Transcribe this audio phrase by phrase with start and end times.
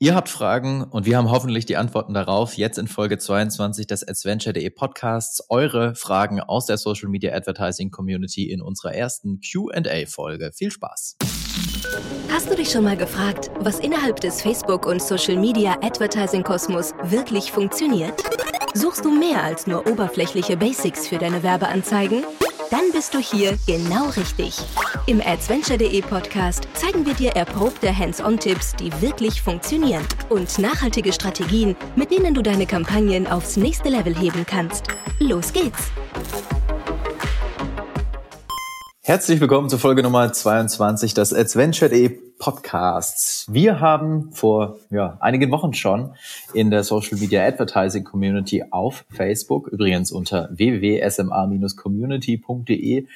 [0.00, 4.06] Ihr habt Fragen und wir haben hoffentlich die Antworten darauf jetzt in Folge 22 des
[4.06, 5.42] Adventure.de Podcasts.
[5.48, 10.52] Eure Fragen aus der Social Media Advertising Community in unserer ersten Q&A Folge.
[10.54, 11.16] Viel Spaß!
[12.30, 16.92] Hast du dich schon mal gefragt, was innerhalb des Facebook und Social Media Advertising Kosmos
[17.02, 18.22] wirklich funktioniert?
[18.74, 22.22] Suchst du mehr als nur oberflächliche Basics für deine Werbeanzeigen?
[22.70, 24.58] Dann bist du hier genau richtig.
[25.06, 32.10] Im Adventure.de Podcast zeigen wir dir erprobte Hands-on-Tipps, die wirklich funktionieren und nachhaltige Strategien, mit
[32.10, 34.84] denen du deine Kampagnen aufs nächste Level heben kannst.
[35.18, 35.90] Los geht's!
[39.08, 43.46] Herzlich willkommen zur Folge Nummer 22 des Adventure.de Podcasts.
[43.48, 46.14] Wir haben vor ja, einigen Wochen schon
[46.52, 53.06] in der Social Media Advertising Community auf Facebook, übrigens unter www.sma-community.de,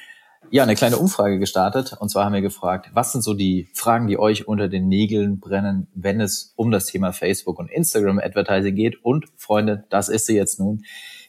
[0.50, 1.94] ja, eine kleine Umfrage gestartet.
[2.00, 5.40] Und zwar haben wir gefragt, was sind so die Fragen, die euch unter den Nägeln
[5.40, 9.04] brennen, wenn es um das Thema Facebook und Instagram Advertising geht.
[9.04, 10.84] Und Freunde, das ist sie jetzt nun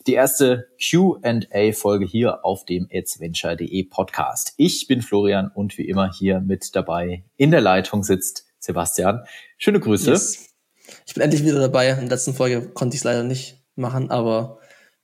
[0.08, 4.54] die erste Q&A-Folge hier auf dem adventure.de Podcast.
[4.58, 9.24] Ich bin Florian und wie immer hier mit dabei in der Leitung sitzt Sebastian.
[9.58, 10.12] Schöne Grüße.
[10.12, 10.54] Yes.
[11.06, 11.90] Ich bin endlich wieder dabei.
[11.90, 14.60] In der letzten Folge konnte ich es leider nicht machen, aber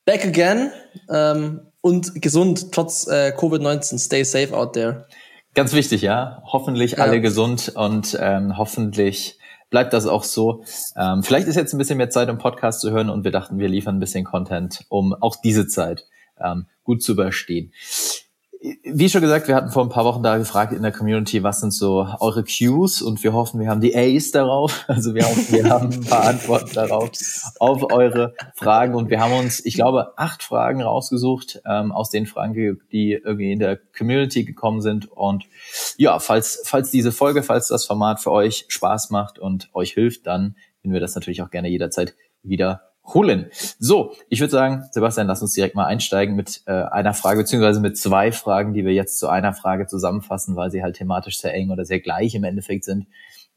[0.06, 0.72] back again
[1.10, 4.00] ähm, und gesund trotz äh, Covid-19.
[4.00, 5.08] Stay safe out there.
[5.56, 6.44] Ganz wichtig, ja.
[6.46, 6.98] Hoffentlich ja.
[7.00, 9.39] alle gesund und ähm, hoffentlich
[9.70, 10.64] bleibt das auch so.
[10.96, 13.60] Ähm, vielleicht ist jetzt ein bisschen mehr Zeit, um Podcast zu hören und wir dachten,
[13.60, 16.06] wir liefern ein bisschen Content, um auch diese Zeit
[16.40, 17.74] ähm, gut zu überstehen.
[18.84, 21.62] Wie schon gesagt, wir hatten vor ein paar Wochen da gefragt in der Community, was
[21.62, 23.02] sind so eure Cues?
[23.02, 24.84] Und wir hoffen, wir haben die A's darauf.
[24.90, 27.12] Also wir hoffen, wir haben ein paar Antworten darauf,
[27.60, 28.96] auf eure Fragen.
[28.96, 33.54] Und wir haben uns, ich glaube, acht Fragen rausgesucht ähm, aus den Fragen, die irgendwie
[33.54, 35.10] in der Community gekommen sind.
[35.10, 35.46] Und
[35.98, 40.28] ja, falls, falls diese Folge, falls das Format für euch Spaß macht und euch hilft,
[40.28, 42.14] dann finden wir das natürlich auch gerne jederzeit
[42.44, 43.48] wieder holen.
[43.80, 47.80] So, ich würde sagen, Sebastian, lass uns direkt mal einsteigen mit äh, einer Frage, beziehungsweise
[47.80, 51.54] mit zwei Fragen, die wir jetzt zu einer Frage zusammenfassen, weil sie halt thematisch sehr
[51.54, 53.08] eng oder sehr gleich im Endeffekt sind.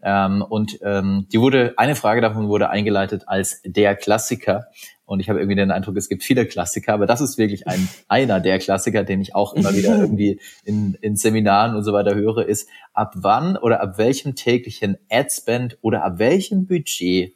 [0.02, 4.66] Ähm, und ähm, die wurde, eine Frage davon wurde eingeleitet als der Klassiker.
[5.04, 7.88] Und ich habe irgendwie den Eindruck, es gibt viele Klassiker, aber das ist wirklich ein
[8.08, 12.14] einer der Klassiker, den ich auch immer wieder irgendwie in, in Seminaren und so weiter
[12.14, 17.34] höre, ist, ab wann oder ab welchem täglichen Adspend oder ab welchem Budget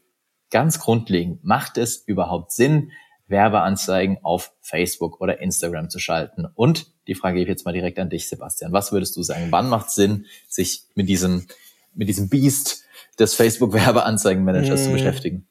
[0.50, 2.92] ganz grundlegend, macht es überhaupt Sinn,
[3.28, 6.46] Werbeanzeigen auf Facebook oder Instagram zu schalten?
[6.54, 8.72] Und die Frage gebe ich jetzt mal direkt an dich, Sebastian.
[8.72, 9.48] Was würdest du sagen?
[9.50, 11.46] Wann macht es Sinn, sich mit diesem,
[11.94, 12.84] mit diesem Biest
[13.18, 14.86] des Facebook-Werbeanzeigenmanagers hm.
[14.86, 15.48] zu beschäftigen?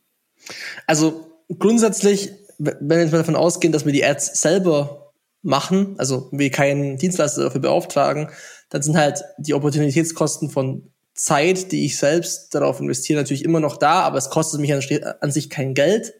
[0.87, 1.25] Also
[1.59, 6.49] grundsätzlich, wenn wir jetzt mal davon ausgehen, dass wir die Ads selber machen, also wir
[6.49, 8.29] keinen Dienstleister dafür beauftragen,
[8.69, 13.77] dann sind halt die Opportunitätskosten von Zeit, die ich selbst darauf investiere, natürlich immer noch
[13.77, 14.81] da, aber es kostet mich an,
[15.21, 16.13] an sich kein Geld.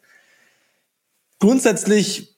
[1.40, 2.38] Grundsätzlich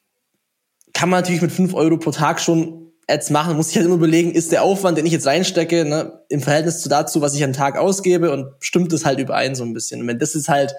[0.94, 3.95] kann man natürlich mit fünf Euro pro Tag schon Ads machen, muss ich halt immer
[3.95, 7.44] überlegen, ist der Aufwand, den ich jetzt reinstecke, ne, im Verhältnis zu dazu, was ich
[7.44, 10.01] am Tag ausgebe und stimmt es halt überein so ein bisschen.
[10.01, 10.75] Und wenn das jetzt halt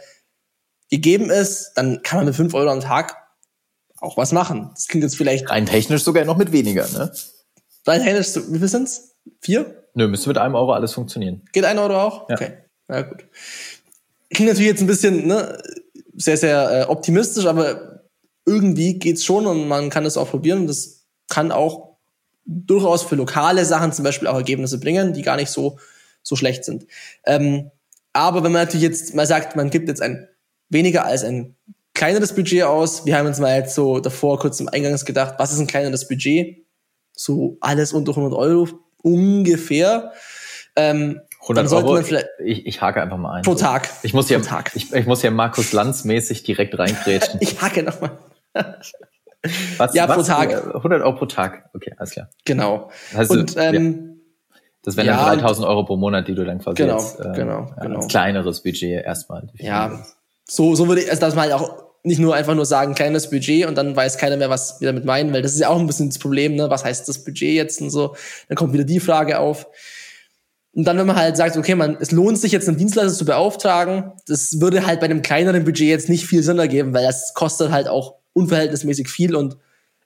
[0.91, 3.17] gegeben ist, dann kann man mit fünf Euro am Tag
[4.01, 4.71] auch was machen.
[4.75, 5.49] Das klingt jetzt vielleicht...
[5.49, 7.13] Rein technisch sogar noch mit weniger, ne?
[7.87, 9.15] Rein technisch, wie viel sind's?
[9.41, 9.78] Vier?
[9.95, 11.43] Nö, müsste mit einem Euro alles funktionieren.
[11.53, 12.29] Geht ein Euro auch?
[12.29, 12.37] Ja.
[12.37, 12.53] Okay.
[12.89, 13.27] Ja, gut.
[14.31, 15.59] Klingt natürlich jetzt ein bisschen ne,
[16.17, 18.03] sehr, sehr äh, optimistisch, aber
[18.45, 20.67] irgendwie geht's schon und man kann es auch probieren.
[20.67, 21.97] Das kann auch
[22.45, 25.79] durchaus für lokale Sachen zum Beispiel auch Ergebnisse bringen, die gar nicht so,
[26.23, 26.87] so schlecht sind.
[27.25, 27.71] Ähm,
[28.13, 30.29] aber wenn man natürlich jetzt mal sagt, man gibt jetzt ein
[30.71, 31.57] weniger als ein
[31.95, 35.53] kleineres Budget aus, wir haben uns mal jetzt so davor kurz im Eingangs gedacht, was
[35.53, 36.65] ist ein kleineres Budget?
[37.13, 38.69] So alles unter 100 Euro
[39.03, 40.13] ungefähr.
[40.77, 43.43] Ähm, 100 Euro, ich, ich hake einfach mal ein.
[43.43, 43.89] Pro Tag.
[44.03, 44.73] Ich muss hier, Tag.
[44.75, 47.39] Ich, ich muss hier Markus Lanz mäßig direkt reingrätschen.
[47.41, 48.19] ich hake nochmal.
[49.79, 50.75] was, ja, was, pro Tag.
[50.75, 51.71] 100 Euro pro Tag.
[51.75, 52.29] Okay, alles klar.
[52.45, 52.91] Genau.
[53.15, 53.75] Also, und, ähm,
[54.55, 54.59] ja.
[54.83, 57.33] Das wären ja, dann 3000 Euro pro Monat, die du dann quasi genau, jetzt, äh,
[57.35, 58.07] genau, genau.
[58.07, 59.49] kleineres Budget erstmal.
[59.55, 60.05] Ja,
[60.45, 63.31] so, so würde ich, also dass man halt auch nicht nur einfach nur sagen, kleines
[63.31, 65.79] Budget und dann weiß keiner mehr, was wir damit meinen, weil das ist ja auch
[65.79, 66.71] ein bisschen das Problem, ne?
[66.71, 68.15] Was heißt das Budget jetzt und so?
[68.49, 69.67] Dann kommt wieder die Frage auf.
[70.73, 73.25] Und dann, wenn man halt sagt, okay, man, es lohnt sich jetzt einen Dienstleister zu
[73.25, 77.35] beauftragen, das würde halt bei einem kleineren Budget jetzt nicht viel Sinn ergeben, weil das
[77.35, 79.57] kostet halt auch unverhältnismäßig viel und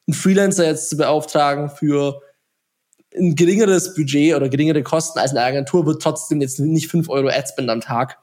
[0.06, 2.22] einen Freelancer jetzt zu beauftragen für
[3.14, 7.28] ein geringeres Budget oder geringere Kosten als eine Agentur wird trotzdem jetzt nicht fünf Euro
[7.28, 8.18] Adspend am Tag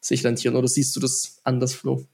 [0.00, 0.56] sich rentieren.
[0.56, 2.04] Oder siehst du das anders, Flo?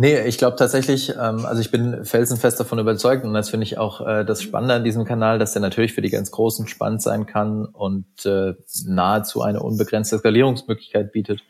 [0.00, 3.78] Nee, ich glaube tatsächlich, ähm, also ich bin felsenfest davon überzeugt und das finde ich
[3.78, 7.02] auch äh, das Spannende an diesem Kanal, dass der natürlich für die ganz Großen spannend
[7.02, 8.54] sein kann und äh,
[8.86, 11.40] nahezu eine unbegrenzte Skalierungsmöglichkeit bietet.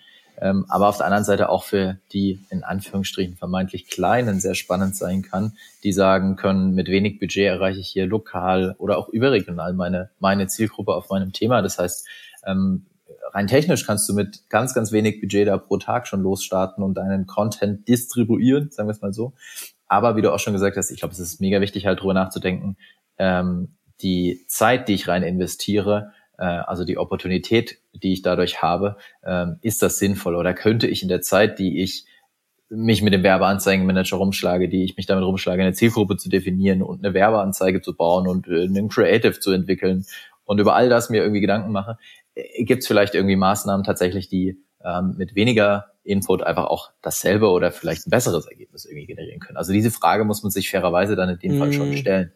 [0.40, 4.96] ähm, aber auf der anderen Seite auch für die in Anführungsstrichen vermeintlich Kleinen sehr spannend
[4.96, 9.74] sein kann, die sagen können, mit wenig Budget erreiche ich hier lokal oder auch überregional
[9.74, 11.60] meine, meine Zielgruppe auf meinem Thema.
[11.60, 12.08] Das heißt,
[12.46, 12.86] ähm,
[13.32, 16.94] rein technisch kannst du mit ganz, ganz wenig Budget da pro Tag schon losstarten und
[16.94, 19.34] deinen Content distribuieren, sagen wir es mal so.
[19.86, 22.14] Aber wie du auch schon gesagt hast, ich glaube, es ist mega wichtig, halt drüber
[22.14, 22.76] nachzudenken,
[23.18, 28.96] ähm, die Zeit, die ich rein investiere, äh, also die Opportunität, die ich dadurch habe,
[29.24, 32.06] ähm, ist das sinnvoll oder könnte ich in der Zeit, die ich
[32.70, 37.04] mich mit dem Werbeanzeigenmanager rumschlage, die ich mich damit rumschlage, eine Zielgruppe zu definieren und
[37.04, 40.04] eine Werbeanzeige zu bauen und äh, einen Creative zu entwickeln
[40.44, 41.98] und über all das mir irgendwie Gedanken mache,
[42.58, 47.70] gibt es vielleicht irgendwie Maßnahmen tatsächlich, die ähm, mit weniger Input einfach auch dasselbe oder
[47.70, 49.56] vielleicht ein besseres Ergebnis irgendwie generieren können.
[49.56, 51.58] Also diese Frage muss man sich fairerweise dann in dem mm.
[51.58, 51.96] Fall schon mhm.
[51.96, 52.32] stellen.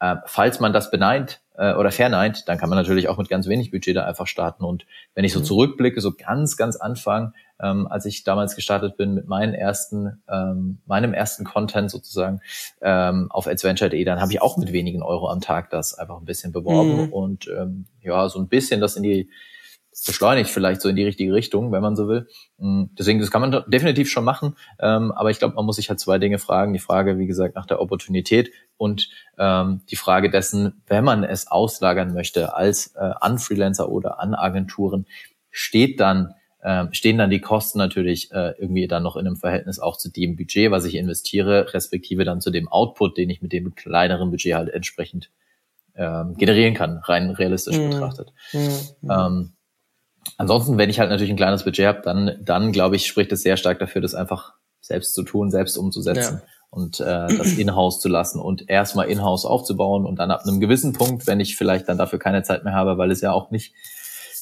[0.00, 3.48] Äh, falls man das beneint äh, oder verneint, dann kann man natürlich auch mit ganz
[3.48, 4.64] wenig Budget da einfach starten.
[4.64, 5.44] Und wenn ich so mhm.
[5.44, 10.78] zurückblicke, so ganz, ganz Anfang, ähm, als ich damals gestartet bin mit meinen ersten, ähm,
[10.86, 12.40] meinem ersten Content sozusagen
[12.80, 16.24] ähm, auf adventure.de, dann habe ich auch mit wenigen Euro am Tag das einfach ein
[16.24, 17.12] bisschen beworben mhm.
[17.12, 19.28] und ähm, ja, so ein bisschen das in die
[20.06, 22.28] beschleunigt vielleicht so in die richtige Richtung, wenn man so will.
[22.58, 24.56] Mm, deswegen, das kann man definitiv schon machen.
[24.78, 26.72] Ähm, aber ich glaube, man muss sich halt zwei Dinge fragen.
[26.72, 31.50] Die Frage, wie gesagt, nach der Opportunität und ähm, die Frage dessen, wenn man es
[31.50, 35.06] auslagern möchte als äh, an Freelancer oder an Agenturen,
[35.50, 39.78] steht dann äh, stehen dann die Kosten natürlich äh, irgendwie dann noch in einem Verhältnis
[39.78, 43.52] auch zu dem Budget, was ich investiere, respektive dann zu dem Output, den ich mit
[43.52, 45.30] dem kleineren Budget halt entsprechend
[45.94, 47.90] ähm, generieren kann, rein realistisch mhm.
[47.90, 48.32] betrachtet.
[48.52, 49.10] Mhm.
[49.10, 49.52] Ähm,
[50.36, 53.42] ansonsten, wenn ich halt natürlich ein kleines Budget habe, dann, dann glaube ich, spricht es
[53.42, 56.40] sehr stark dafür, das einfach selbst zu tun, selbst umzusetzen.
[56.42, 56.48] Ja.
[56.70, 57.04] Und äh,
[57.38, 61.40] das in-house zu lassen und erstmal in-house aufzubauen und dann ab einem gewissen Punkt, wenn
[61.40, 63.72] ich vielleicht dann dafür keine Zeit mehr habe, weil es ja auch nicht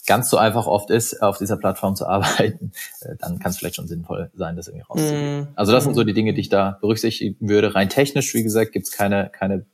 [0.06, 2.72] ganz so einfach oft ist, auf dieser Plattform zu arbeiten,
[3.02, 5.40] äh, dann kann es vielleicht schon sinnvoll sein, das irgendwie rauszugeben.
[5.40, 5.48] Mm.
[5.54, 7.74] Also das sind so die Dinge, die ich da berücksichtigen würde.
[7.74, 9.66] Rein technisch, wie gesagt, gibt es keine, keine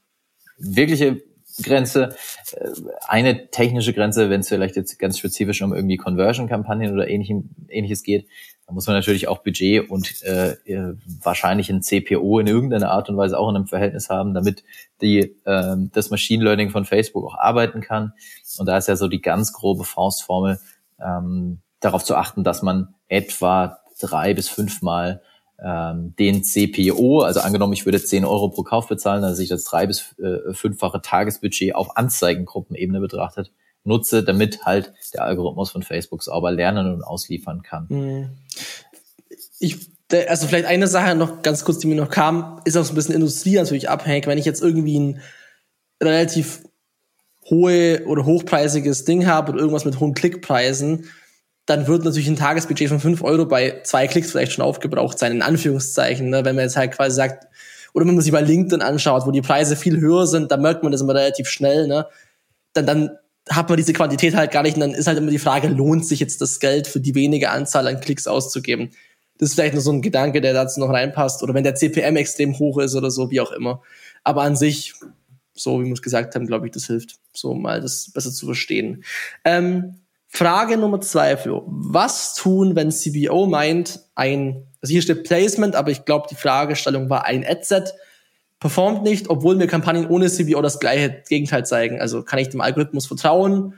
[0.58, 1.22] wirkliche
[1.62, 2.14] Grenze,
[3.06, 8.02] eine technische Grenze, wenn es vielleicht jetzt ganz spezifisch um irgendwie Conversion-Kampagnen oder ähnlichem, ähnliches
[8.02, 8.26] geht,
[8.66, 13.08] da muss man natürlich auch Budget und äh, äh wahrscheinlich ein CPO in irgendeiner Art
[13.08, 14.62] und Weise auch in einem Verhältnis haben, damit
[15.00, 18.12] die äh, das Machine Learning von Facebook auch arbeiten kann.
[18.58, 20.58] Und da ist ja so die ganz grobe Faustformel,
[21.00, 25.22] ähm, darauf zu achten, dass man etwa drei bis fünfmal
[25.64, 29.64] ähm, den CPO, also angenommen, ich würde 10 Euro pro Kauf bezahlen, also ich das
[29.64, 33.52] drei bis äh, fünffache Tagesbudget auf Anzeigengruppenebene betrachtet,
[33.84, 37.86] nutze, damit halt der Algorithmus von Facebook sauber lernen und ausliefern kann.
[37.88, 38.30] Mhm.
[39.60, 39.90] Ich,
[40.28, 42.96] also vielleicht eine Sache noch ganz kurz, die mir noch kam, ist auch so ein
[42.96, 44.26] bisschen Industrie natürlich abhängig.
[44.26, 45.20] Wenn ich jetzt irgendwie ein
[46.02, 46.62] relativ
[47.48, 51.08] hohe oder hochpreisiges Ding habe oder irgendwas mit hohen Klickpreisen,
[51.66, 55.32] dann wird natürlich ein Tagesbudget von fünf Euro bei zwei Klicks vielleicht schon aufgebraucht sein,
[55.32, 56.28] in Anführungszeichen.
[56.28, 56.44] Ne?
[56.44, 57.46] Wenn man jetzt halt quasi sagt,
[57.94, 60.82] oder wenn man sich mal LinkedIn anschaut, wo die Preise viel höher sind, dann merkt
[60.82, 62.06] man das immer relativ schnell, ne?
[62.72, 63.10] Dann, dann
[63.50, 66.06] hat man diese Quantität halt gar nicht und dann ist halt immer die Frage, lohnt
[66.06, 68.90] sich jetzt das Geld für die wenige Anzahl an Klicks auszugeben?
[69.38, 71.42] Das ist vielleicht nur so ein Gedanke, der dazu noch reinpasst.
[71.42, 73.82] Oder wenn der CPM extrem hoch ist oder so, wie auch immer.
[74.22, 74.94] Aber an sich,
[75.52, 78.46] so wie wir es gesagt haben, glaube ich, das hilft, so mal das besser zu
[78.46, 79.02] verstehen.
[79.44, 80.01] Ähm,
[80.34, 85.90] Frage Nummer zwei für was tun, wenn CBO meint, ein, also hier steht Placement, aber
[85.90, 87.92] ich glaube, die Fragestellung war ein Adset,
[88.58, 92.00] performt nicht, obwohl mir Kampagnen ohne CBO das gleiche Gegenteil zeigen.
[92.00, 93.74] Also kann ich dem Algorithmus vertrauen,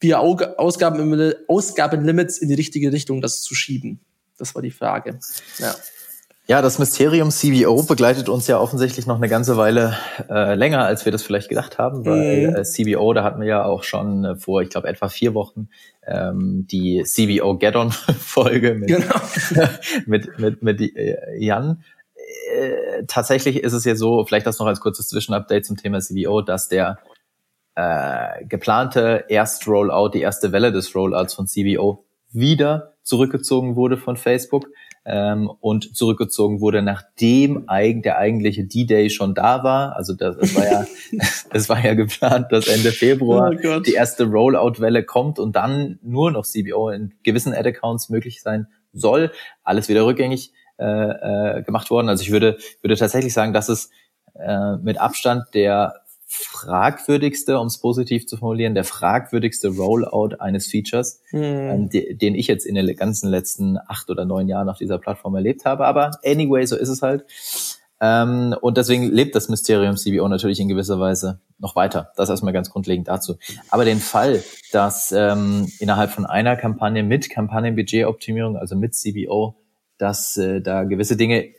[0.00, 4.00] via Ausgaben, Ausgabenlimits in die richtige Richtung das zu schieben?
[4.36, 5.20] Das war die Frage.
[5.58, 5.76] Ja.
[6.46, 9.96] Ja, das Mysterium CBO begleitet uns ja offensichtlich noch eine ganze Weile
[10.28, 12.56] äh, länger, als wir das vielleicht gedacht haben, weil mhm.
[12.56, 15.70] äh, CBO, da hatten wir ja auch schon äh, vor, ich glaube, etwa vier Wochen
[16.06, 19.14] ähm, die CBO Get-On-Folge mit, genau.
[20.06, 21.82] mit, mit, mit äh, Jan.
[22.52, 26.42] Äh, tatsächlich ist es ja so, vielleicht das noch als kurzes Zwischenupdate zum Thema CBO,
[26.42, 26.98] dass der
[27.74, 34.66] äh, geplante Erst-Rollout, die erste Welle des Rollouts von CBO wieder zurückgezogen wurde von Facebook
[35.04, 39.96] ähm, und zurückgezogen wurde, nachdem eigen, der eigentliche D-Day schon da war.
[39.96, 40.86] Also das, das war ja,
[41.52, 46.30] es war ja geplant, dass Ende Februar oh die erste Rollout-Welle kommt und dann nur
[46.30, 49.30] noch CBO in gewissen Ad-Accounts möglich sein soll.
[49.62, 50.84] Alles wieder rückgängig äh,
[51.58, 52.08] äh, gemacht worden.
[52.08, 53.90] Also ich würde, würde tatsächlich sagen, dass es
[54.34, 61.20] äh, mit Abstand der fragwürdigste, um es positiv zu formulieren, der fragwürdigste Rollout eines Features,
[61.32, 61.42] mhm.
[61.42, 64.98] ähm, de, den ich jetzt in den ganzen letzten acht oder neun Jahren auf dieser
[64.98, 65.86] Plattform erlebt habe.
[65.86, 67.24] Aber anyway, so ist es halt.
[68.00, 72.10] Ähm, und deswegen lebt das Mysterium CBO natürlich in gewisser Weise noch weiter.
[72.16, 73.36] Das erstmal ganz grundlegend dazu.
[73.70, 79.54] Aber den Fall, dass ähm, innerhalb von einer Kampagne mit Kampagnenbudgetoptimierung, also mit CBO,
[80.04, 81.54] dass äh, da gewisse Dinge äh,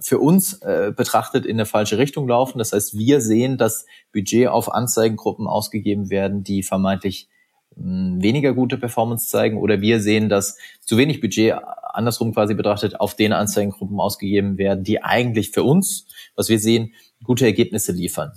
[0.00, 2.58] für uns äh, betrachtet in eine falsche Richtung laufen.
[2.58, 7.30] Das heißt, wir sehen, dass Budget auf Anzeigengruppen ausgegeben werden, die vermeintlich
[7.74, 13.00] mh, weniger gute Performance zeigen, oder wir sehen, dass zu wenig Budget andersrum quasi betrachtet
[13.00, 16.92] auf den Anzeigengruppen ausgegeben werden, die eigentlich für uns, was wir sehen,
[17.24, 18.32] gute Ergebnisse liefern.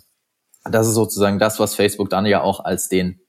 [0.63, 3.19] Das ist sozusagen das, was Facebook dann ja auch als den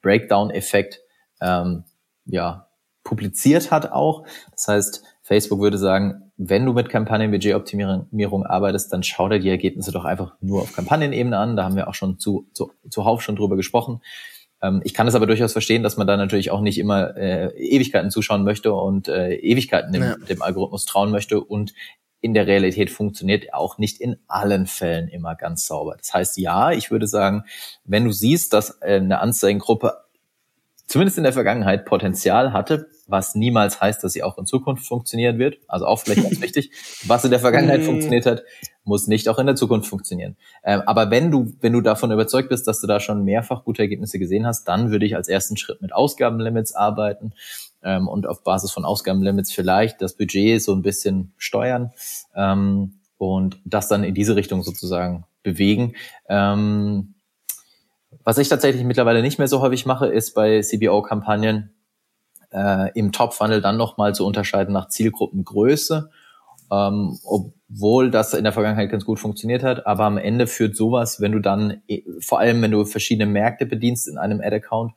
[0.00, 1.02] Breakdown-Effekt
[1.42, 1.84] ähm,
[2.24, 2.68] ja,
[3.02, 4.24] publiziert hat auch.
[4.52, 9.90] Das heißt, Facebook würde sagen, wenn du mit Kampagnenbudgetoptimierung arbeitest, dann schau dir die Ergebnisse
[9.90, 11.56] doch einfach nur auf Kampagnenebene an.
[11.56, 14.02] Da haben wir auch schon zu, zu, zuhauf schon drüber gesprochen.
[14.60, 17.46] Ähm, ich kann es aber durchaus verstehen, dass man da natürlich auch nicht immer äh,
[17.56, 20.16] Ewigkeiten zuschauen möchte und äh, Ewigkeiten dem, ja.
[20.16, 21.72] dem Algorithmus trauen möchte und
[22.20, 25.96] in der Realität funktioniert auch nicht in allen Fällen immer ganz sauber.
[25.96, 27.44] Das heißt, ja, ich würde sagen,
[27.84, 29.94] wenn du siehst, dass äh, eine Anzeigengruppe
[30.86, 35.38] zumindest in der Vergangenheit Potenzial hatte, was niemals heißt, dass sie auch in Zukunft funktionieren
[35.38, 35.58] wird.
[35.68, 36.70] Also auch vielleicht ganz wichtig,
[37.06, 37.84] was in der Vergangenheit mm.
[37.84, 38.42] funktioniert hat,
[38.84, 40.36] muss nicht auch in der Zukunft funktionieren.
[40.62, 43.82] Ähm, aber wenn du, wenn du davon überzeugt bist, dass du da schon mehrfach gute
[43.82, 47.32] Ergebnisse gesehen hast, dann würde ich als ersten Schritt mit Ausgabenlimits arbeiten
[47.82, 51.92] ähm, und auf Basis von Ausgabenlimits vielleicht das Budget so ein bisschen steuern
[52.34, 55.94] ähm, und das dann in diese Richtung sozusagen bewegen.
[56.28, 57.14] Ähm,
[58.24, 61.73] was ich tatsächlich mittlerweile nicht mehr so häufig mache, ist bei CBO-Kampagnen
[62.54, 66.10] äh, im Top-Funnel dann nochmal zu unterscheiden nach Zielgruppengröße,
[66.70, 69.86] ähm, obwohl das in der Vergangenheit ganz gut funktioniert hat.
[69.86, 73.66] Aber am Ende führt sowas, wenn du dann, äh, vor allem wenn du verschiedene Märkte
[73.66, 74.92] bedienst in einem Ad-Account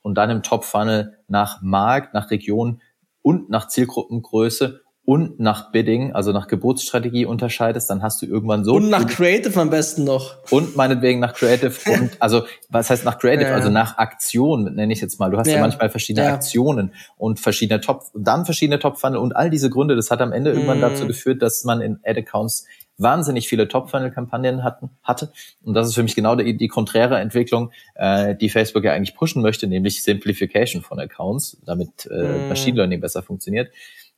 [0.00, 2.80] und dann im Top-Funnel nach Markt, nach Region
[3.20, 8.74] und nach Zielgruppengröße und nach Bidding, also nach Geburtsstrategie unterscheidest, dann hast du irgendwann so.
[8.74, 10.36] Und nach Creative am besten noch.
[10.50, 13.48] Und meinetwegen nach Creative und, also, was heißt nach Creative?
[13.48, 13.54] Ja.
[13.54, 15.30] Also nach Aktion, nenne ich jetzt mal.
[15.30, 16.34] Du hast ja, ja manchmal verschiedene ja.
[16.34, 19.96] Aktionen und verschiedene Top, dann verschiedene Top-Funnel und all diese Gründe.
[19.96, 20.82] Das hat am Ende irgendwann mm.
[20.82, 22.66] dazu geführt, dass man in Ad-Accounts
[22.96, 25.32] wahnsinnig viele Top-Funnel-Kampagnen hatten, hatte.
[25.64, 29.16] Und das ist für mich genau die, die konträre Entwicklung, äh, die Facebook ja eigentlich
[29.16, 32.48] pushen möchte, nämlich Simplification von Accounts, damit äh, mm.
[32.48, 33.72] Machine Learning besser funktioniert.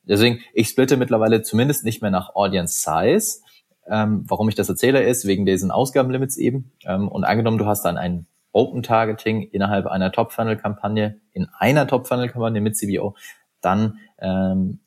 [0.06, 3.40] Deswegen, ich splitte mittlerweile zumindest nicht mehr nach Audience Size.
[3.86, 6.72] Ähm, warum ich das erzähle, ist wegen diesen Ausgabenlimits eben.
[6.84, 12.60] Ähm, und angenommen, du hast dann ein Open Targeting innerhalb einer Top-Funnel-Kampagne, in einer Top-Funnel-Kampagne
[12.60, 13.16] mit CBO,
[13.60, 14.78] dann ähm,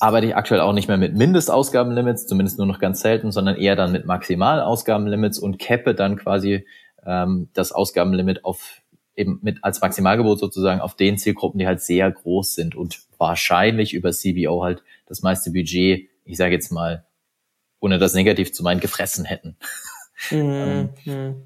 [0.00, 3.76] arbeite ich aktuell auch nicht mehr mit Mindestausgabenlimits, zumindest nur noch ganz selten, sondern eher
[3.76, 6.66] dann mit Maximalausgabenlimits und cappe dann quasi
[7.04, 8.80] ähm, das Ausgabenlimit auf
[9.16, 13.94] eben mit als Maximalgebot sozusagen auf den Zielgruppen, die halt sehr groß sind und wahrscheinlich
[13.94, 17.04] über CBO halt das meiste Budget, ich sage jetzt mal,
[17.80, 19.56] ohne das negativ zu meinen, gefressen hätten.
[20.30, 20.90] Mhm.
[21.06, 21.42] Ähm,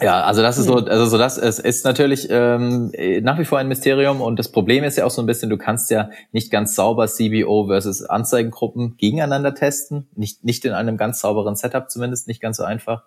[0.00, 3.58] ja, also das ist so, also so das es ist natürlich ähm, nach wie vor
[3.58, 6.50] ein Mysterium und das Problem ist ja auch so ein bisschen, du kannst ja nicht
[6.50, 12.26] ganz sauber CBO versus Anzeigengruppen gegeneinander testen, nicht nicht in einem ganz sauberen Setup zumindest,
[12.26, 13.02] nicht ganz so einfach.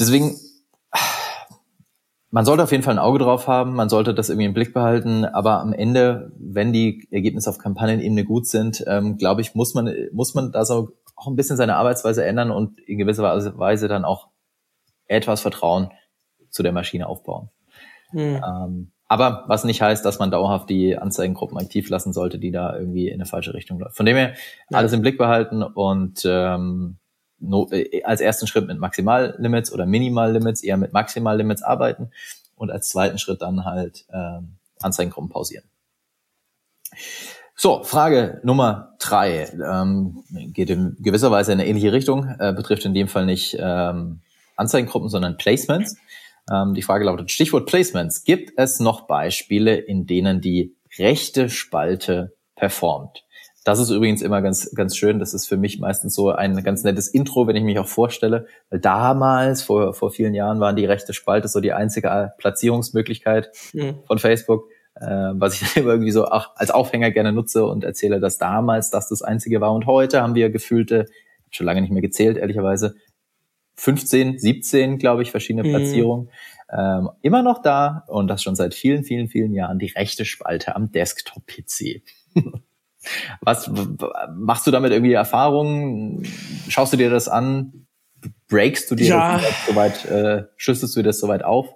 [0.00, 0.36] Deswegen
[2.36, 4.74] man sollte auf jeden Fall ein Auge drauf haben, man sollte das irgendwie im Blick
[4.74, 9.72] behalten, aber am Ende, wenn die Ergebnisse auf Kampagnenebene gut sind, ähm, glaube ich, muss
[9.72, 13.22] man, muss man da so auch ein bisschen seine Arbeitsweise ändern und in gewisser
[13.56, 14.28] Weise dann auch
[15.06, 15.92] etwas Vertrauen
[16.50, 17.48] zu der Maschine aufbauen.
[18.12, 18.42] Mhm.
[18.46, 22.76] Ähm, aber was nicht heißt, dass man dauerhaft die Anzeigengruppen aktiv lassen sollte, die da
[22.76, 23.96] irgendwie in eine falsche Richtung läuft.
[23.96, 24.34] Von dem her
[24.70, 26.98] alles im Blick behalten und ähm,
[27.38, 32.10] no, äh, als ersten Schritt mit Maximallimits oder Minimallimits eher mit Maximallimits arbeiten
[32.56, 35.64] und als zweiten Schritt dann halt ähm, Anzeigengruppen pausieren.
[37.54, 42.84] So, Frage Nummer drei ähm, geht in gewisser Weise in eine ähnliche Richtung, äh, betrifft
[42.84, 44.20] in dem Fall nicht ähm,
[44.56, 45.96] Anzeigengruppen, sondern Placements.
[46.52, 48.24] Ähm, die Frage lautet Stichwort Placements.
[48.24, 53.24] Gibt es noch Beispiele, in denen die rechte Spalte performt?
[53.66, 55.18] Das ist übrigens immer ganz, ganz schön.
[55.18, 58.46] Das ist für mich meistens so ein ganz nettes Intro, wenn ich mich auch vorstelle.
[58.70, 63.96] Weil damals, vor, vor vielen Jahren, waren die rechte Spalte so die einzige Platzierungsmöglichkeit mhm.
[64.06, 67.82] von Facebook, äh, was ich dann immer irgendwie so auch als Aufhänger gerne nutze und
[67.82, 69.72] erzähle, dass damals das das einzige war.
[69.72, 71.06] Und heute haben wir gefühlte,
[71.50, 72.94] schon lange nicht mehr gezählt, ehrlicherweise,
[73.78, 75.72] 15, 17, glaube ich, verschiedene mhm.
[75.72, 76.30] Platzierungen.
[76.70, 80.76] Ähm, immer noch da und das schon seit vielen, vielen, vielen Jahren die rechte Spalte
[80.76, 82.04] am Desktop-PC.
[83.40, 83.70] Was
[84.34, 86.24] machst du damit irgendwie Erfahrungen?
[86.68, 87.86] Schaust du dir das an?
[88.48, 89.38] Breakst du dir ja.
[89.38, 91.68] das soweit, äh, schüsselst du das soweit auf?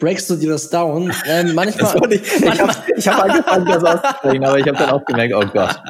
[0.00, 1.12] breakst du dir das down?
[1.26, 1.94] Ähm, manchmal.
[2.00, 2.42] Das ich
[2.96, 5.80] ich habe hab angefangen, das auszusprechen, aber ich habe dann auch gemerkt, oh Gott.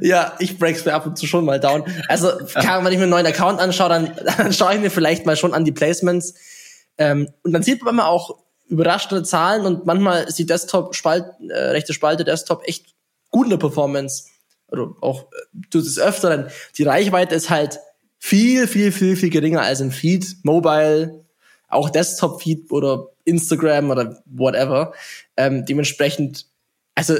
[0.00, 1.84] Ja, ich break's mir ab und zu schon mal down.
[2.08, 5.26] Also, kann, wenn ich mir einen neuen Account anschaue, dann, dann schaue ich mir vielleicht
[5.26, 6.34] mal schon an die Placements.
[6.96, 11.54] Ähm, und dann sieht man mal auch überraschende Zahlen und manchmal ist die Desktop-Spalt, äh,
[11.54, 12.94] rechte Spalte Desktop echt
[13.30, 14.24] gut in der Performance.
[14.70, 16.48] Oder auch du des Öfteren.
[16.76, 17.78] Die Reichweite ist halt
[18.18, 20.36] viel, viel, viel, viel geringer als im Feed.
[20.42, 21.24] Mobile,
[21.68, 24.92] auch Desktop-Feed oder Instagram oder whatever.
[25.36, 26.46] Ähm, dementsprechend,
[26.94, 27.14] also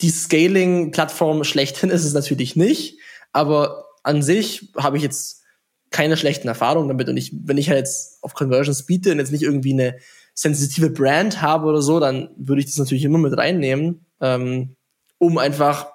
[0.00, 2.98] die Scaling-Plattform schlechthin ist es natürlich nicht,
[3.32, 5.42] aber an sich habe ich jetzt
[5.90, 7.08] keine schlechten Erfahrungen damit.
[7.08, 9.98] Und ich, wenn ich halt jetzt auf Conversions biete und jetzt nicht irgendwie eine
[10.34, 14.76] sensitive Brand habe oder so, dann würde ich das natürlich immer mit reinnehmen, ähm,
[15.18, 15.88] um einfach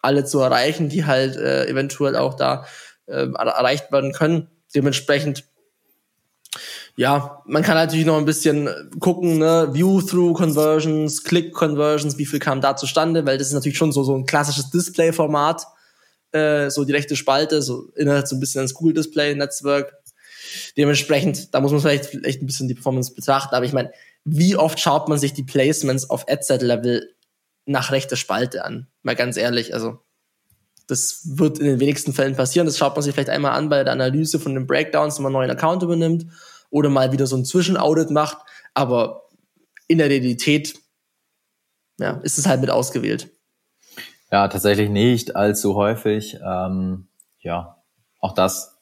[0.00, 2.66] alle zu erreichen, die halt äh, eventuell auch da
[3.06, 4.48] äh, erreicht werden können.
[4.74, 5.44] Dementsprechend
[6.98, 8.68] ja, man kann natürlich noch ein bisschen
[8.98, 14.02] gucken, ne, View-Through-Conversions, Click-Conversions, wie viel kam da zustande, weil das ist natürlich schon so,
[14.02, 15.64] so ein klassisches Display-Format,
[16.32, 19.92] äh, so die rechte Spalte, so innerhalb so ein bisschen ein Google-Display-Netzwerk.
[20.76, 23.92] Dementsprechend, da muss man vielleicht echt ein bisschen die Performance betrachten, aber ich meine,
[24.24, 27.14] wie oft schaut man sich die Placements auf Adset-Level
[27.68, 28.88] nach rechter Spalte an?
[29.02, 29.98] Mal ganz ehrlich, also
[30.86, 32.66] das wird in den wenigsten Fällen passieren.
[32.66, 35.36] Das schaut man sich vielleicht einmal an bei der Analyse von den Breakdowns, wenn man
[35.36, 36.26] einen neuen Account übernimmt
[36.70, 38.38] oder mal wieder so ein Zwischenaudit macht.
[38.72, 39.28] Aber
[39.86, 40.78] in der Realität
[41.98, 43.28] ja, ist es halt mit ausgewählt.
[44.30, 46.38] Ja, tatsächlich nicht allzu häufig.
[46.42, 47.08] Ähm,
[47.40, 47.82] ja,
[48.18, 48.77] auch das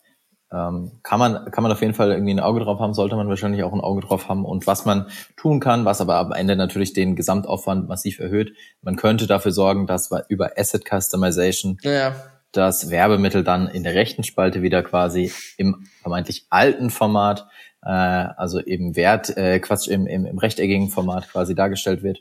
[0.57, 3.29] ähm, kann man kann man auf jeden Fall irgendwie ein Auge drauf haben, sollte man
[3.29, 6.57] wahrscheinlich auch ein Auge drauf haben und was man tun kann, was aber am Ende
[6.57, 8.55] natürlich den Gesamtaufwand massiv erhöht.
[8.81, 12.15] Man könnte dafür sorgen, dass über Asset Customization ja.
[12.53, 17.47] das Werbemittel dann in der rechten Spalte wieder quasi im vermeintlich alten Format
[17.83, 22.19] äh, also eben Wert, äh, Quatsch, im, im, im rechteckigen Format quasi dargestellt wird.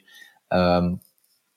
[0.52, 1.00] Ähm,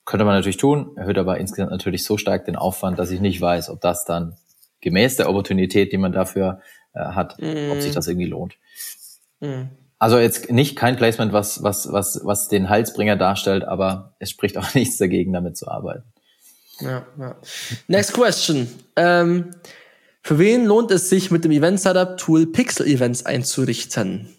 [0.05, 3.41] könnte man natürlich tun, erhöht aber insgesamt natürlich so stark den Aufwand, dass ich nicht
[3.41, 4.37] weiß, ob das dann
[4.81, 6.61] gemäß der Opportunität, die man dafür
[6.95, 7.71] äh, hat, mm.
[7.71, 7.95] ob sich mhm.
[7.95, 8.57] das irgendwie lohnt.
[9.41, 9.65] Mm.
[9.99, 14.57] Also jetzt nicht kein Placement, was, was, was, was den Halsbringer darstellt, aber es spricht
[14.57, 16.05] auch nichts dagegen, damit zu arbeiten.
[16.81, 17.37] Ja, ja.
[17.89, 18.69] Next question.
[18.95, 19.51] Ähm,
[20.23, 24.38] für wen lohnt es sich, mit dem Event-Setup-Tool Pixel-Events einzurichten?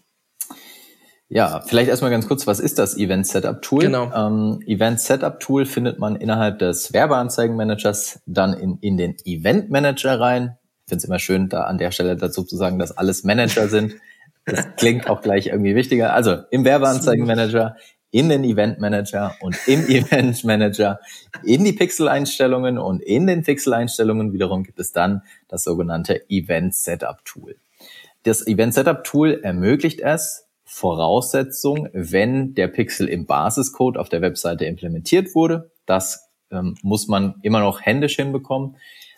[1.32, 3.82] Ja, vielleicht erstmal ganz kurz, was ist das Event Setup Tool?
[3.82, 4.12] Genau.
[4.12, 10.18] Ähm, Event Setup Tool findet man innerhalb des Werbeanzeigenmanagers dann in, in den Event Manager
[10.18, 10.58] rein.
[10.84, 13.68] Ich finde es immer schön, da an der Stelle dazu zu sagen, dass alles Manager
[13.68, 13.94] sind.
[14.44, 16.14] Das klingt auch gleich irgendwie wichtiger.
[16.14, 17.76] Also im Werbeanzeigenmanager
[18.10, 20.98] in den Event Manager und im Event Manager
[21.44, 27.24] in die Pixel-Einstellungen und in den Pixel-Einstellungen wiederum gibt es dann das sogenannte Event Setup
[27.24, 27.54] Tool.
[28.24, 34.66] Das Event Setup Tool ermöglicht es, Voraussetzung, wenn der Pixel im Basiscode auf der Webseite
[34.66, 38.76] implementiert wurde, das ähm, muss man immer noch händisch hinbekommen,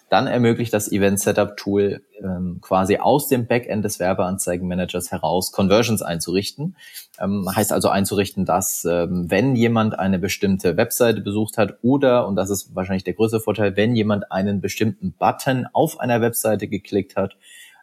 [0.09, 6.01] dann ermöglicht das Event Setup Tool ähm, quasi aus dem Backend des Werbeanzeigenmanagers heraus Conversions
[6.01, 6.75] einzurichten.
[7.21, 12.37] Ähm, heißt also einzurichten, dass ähm, wenn jemand eine bestimmte Webseite besucht hat oder, und
[12.37, 17.17] das ist wahrscheinlich der größte Vorteil, wenn jemand einen bestimmten Button auf einer Webseite geklickt
[17.17, 17.37] hat,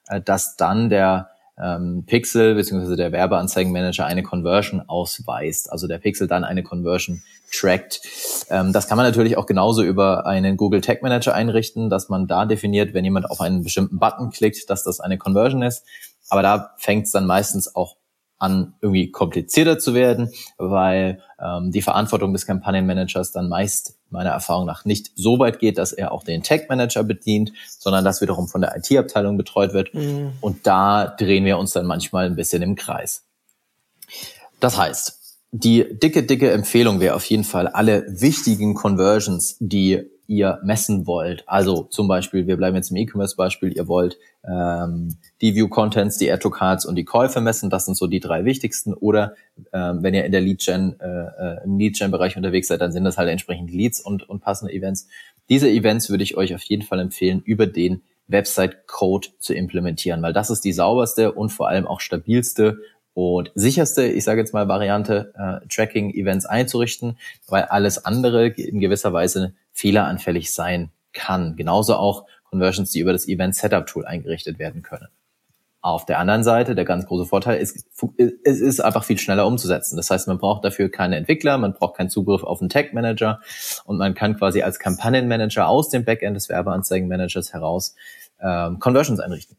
[0.07, 1.29] äh, dass dann der
[1.61, 2.95] ähm, Pixel bzw.
[2.95, 8.01] der Werbeanzeigenmanager eine Conversion ausweist, also der Pixel dann eine Conversion trackt.
[8.49, 12.27] Ähm, das kann man natürlich auch genauso über einen Google Tag Manager einrichten, dass man
[12.27, 15.83] da definiert, wenn jemand auf einen bestimmten Button klickt, dass das eine Conversion ist.
[16.29, 17.95] Aber da fängt es dann meistens auch
[18.39, 24.65] an, irgendwie komplizierter zu werden, weil ähm, die Verantwortung des Kampagnenmanagers dann meist meiner Erfahrung
[24.65, 28.47] nach nicht so weit geht, dass er auch den Tag Manager bedient, sondern das wiederum
[28.47, 29.93] von der IT-Abteilung betreut wird.
[29.93, 30.31] Mhm.
[30.41, 33.25] Und da drehen wir uns dann manchmal ein bisschen im Kreis.
[34.59, 35.19] Das heißt,
[35.51, 41.43] die dicke, dicke Empfehlung wäre auf jeden Fall, alle wichtigen Conversions, die ihr messen wollt.
[41.47, 46.85] Also zum Beispiel, wir bleiben jetzt im E-Commerce-Beispiel, ihr wollt ähm, die View-Contents, die Add-to-Cards
[46.85, 47.71] und die Käufe messen.
[47.71, 48.93] Das sind so die drei wichtigsten.
[48.93, 49.33] Oder
[49.73, 53.17] ähm, wenn ihr in der Lead-Gen, äh, äh, im Lead-Gen-Bereich unterwegs seid, dann sind das
[53.17, 55.07] halt entsprechend Leads und, und passende Events.
[55.49, 60.33] Diese Events würde ich euch auf jeden Fall empfehlen, über den Website-Code zu implementieren, weil
[60.33, 62.77] das ist die sauberste und vor allem auch stabilste
[63.15, 69.11] und sicherste, ich sage jetzt mal, Variante, äh, Tracking-Events einzurichten, weil alles andere in gewisser
[69.11, 71.55] Weise fehleranfällig sein kann.
[71.55, 75.07] Genauso auch Conversions, die über das Event Setup Tool eingerichtet werden können.
[75.81, 77.85] Auf der anderen Seite, der ganz große Vorteil ist,
[78.43, 79.95] es ist einfach viel schneller umzusetzen.
[79.95, 83.39] Das heißt, man braucht dafür keine Entwickler, man braucht keinen Zugriff auf einen Tag Manager
[83.85, 87.95] und man kann quasi als Kampagnenmanager aus dem Backend des Werbeanzeigenmanagers heraus
[88.41, 89.55] ähm, Conversions einrichten.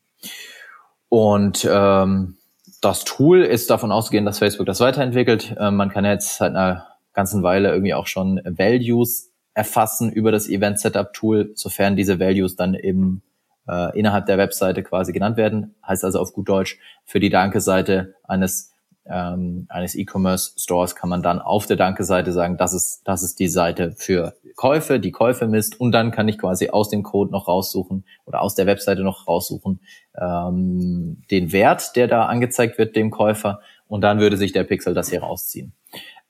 [1.09, 2.37] Und ähm,
[2.83, 5.57] das Tool ist davon ausgehend, dass Facebook das weiterentwickelt.
[5.59, 9.30] Ähm, man kann jetzt seit einer ganzen Weile irgendwie auch schon Values
[9.61, 13.23] erfassen über das Event Setup Tool, sofern diese Values dann eben
[13.68, 15.75] äh, innerhalb der Webseite quasi genannt werden.
[15.87, 18.73] Heißt also auf gut Deutsch, für die Danke-Seite eines
[19.07, 23.38] ähm, eines E-Commerce Stores kann man dann auf der Danke-Seite sagen, das ist, das ist
[23.38, 27.33] die Seite für Käufe, die Käufe misst und dann kann ich quasi aus dem Code
[27.33, 29.81] noch raussuchen oder aus der Webseite noch raussuchen
[30.16, 34.94] ähm, den Wert, der da angezeigt wird dem Käufer und dann würde sich der Pixel
[34.94, 35.73] das hier rausziehen.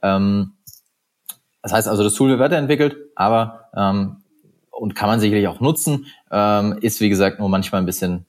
[0.02, 0.52] Ähm,
[1.62, 4.16] das heißt also, das Tool wird weiterentwickelt, aber ähm,
[4.70, 8.26] und kann man sicherlich auch nutzen, ähm, ist wie gesagt nur manchmal ein bisschen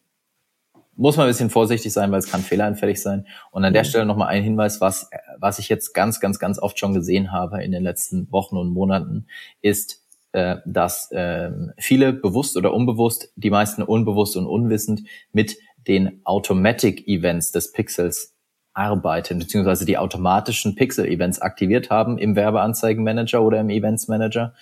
[1.01, 3.25] muss man ein bisschen vorsichtig sein, weil es kann fehleranfällig sein.
[3.49, 3.87] Und an der mhm.
[3.87, 7.63] Stelle nochmal ein Hinweis, was, was ich jetzt ganz, ganz, ganz oft schon gesehen habe
[7.63, 9.25] in den letzten Wochen und Monaten,
[9.61, 16.21] ist, äh, dass äh, viele bewusst oder unbewusst, die meisten unbewusst und unwissend mit den
[16.23, 18.35] Automatic Events des Pixels
[18.73, 24.53] arbeiten, beziehungsweise die automatischen Pixel-Events aktiviert haben im Werbeanzeigenmanager oder im Events Manager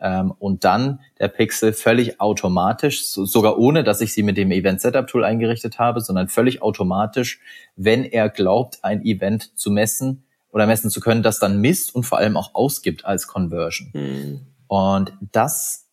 [0.00, 4.50] ähm, und dann der Pixel völlig automatisch, so, sogar ohne, dass ich sie mit dem
[4.50, 7.40] Event Setup Tool eingerichtet habe, sondern völlig automatisch,
[7.76, 12.04] wenn er glaubt, ein Event zu messen oder messen zu können, das dann misst und
[12.04, 13.90] vor allem auch ausgibt als Conversion.
[13.92, 14.40] Mhm.
[14.66, 15.86] Und das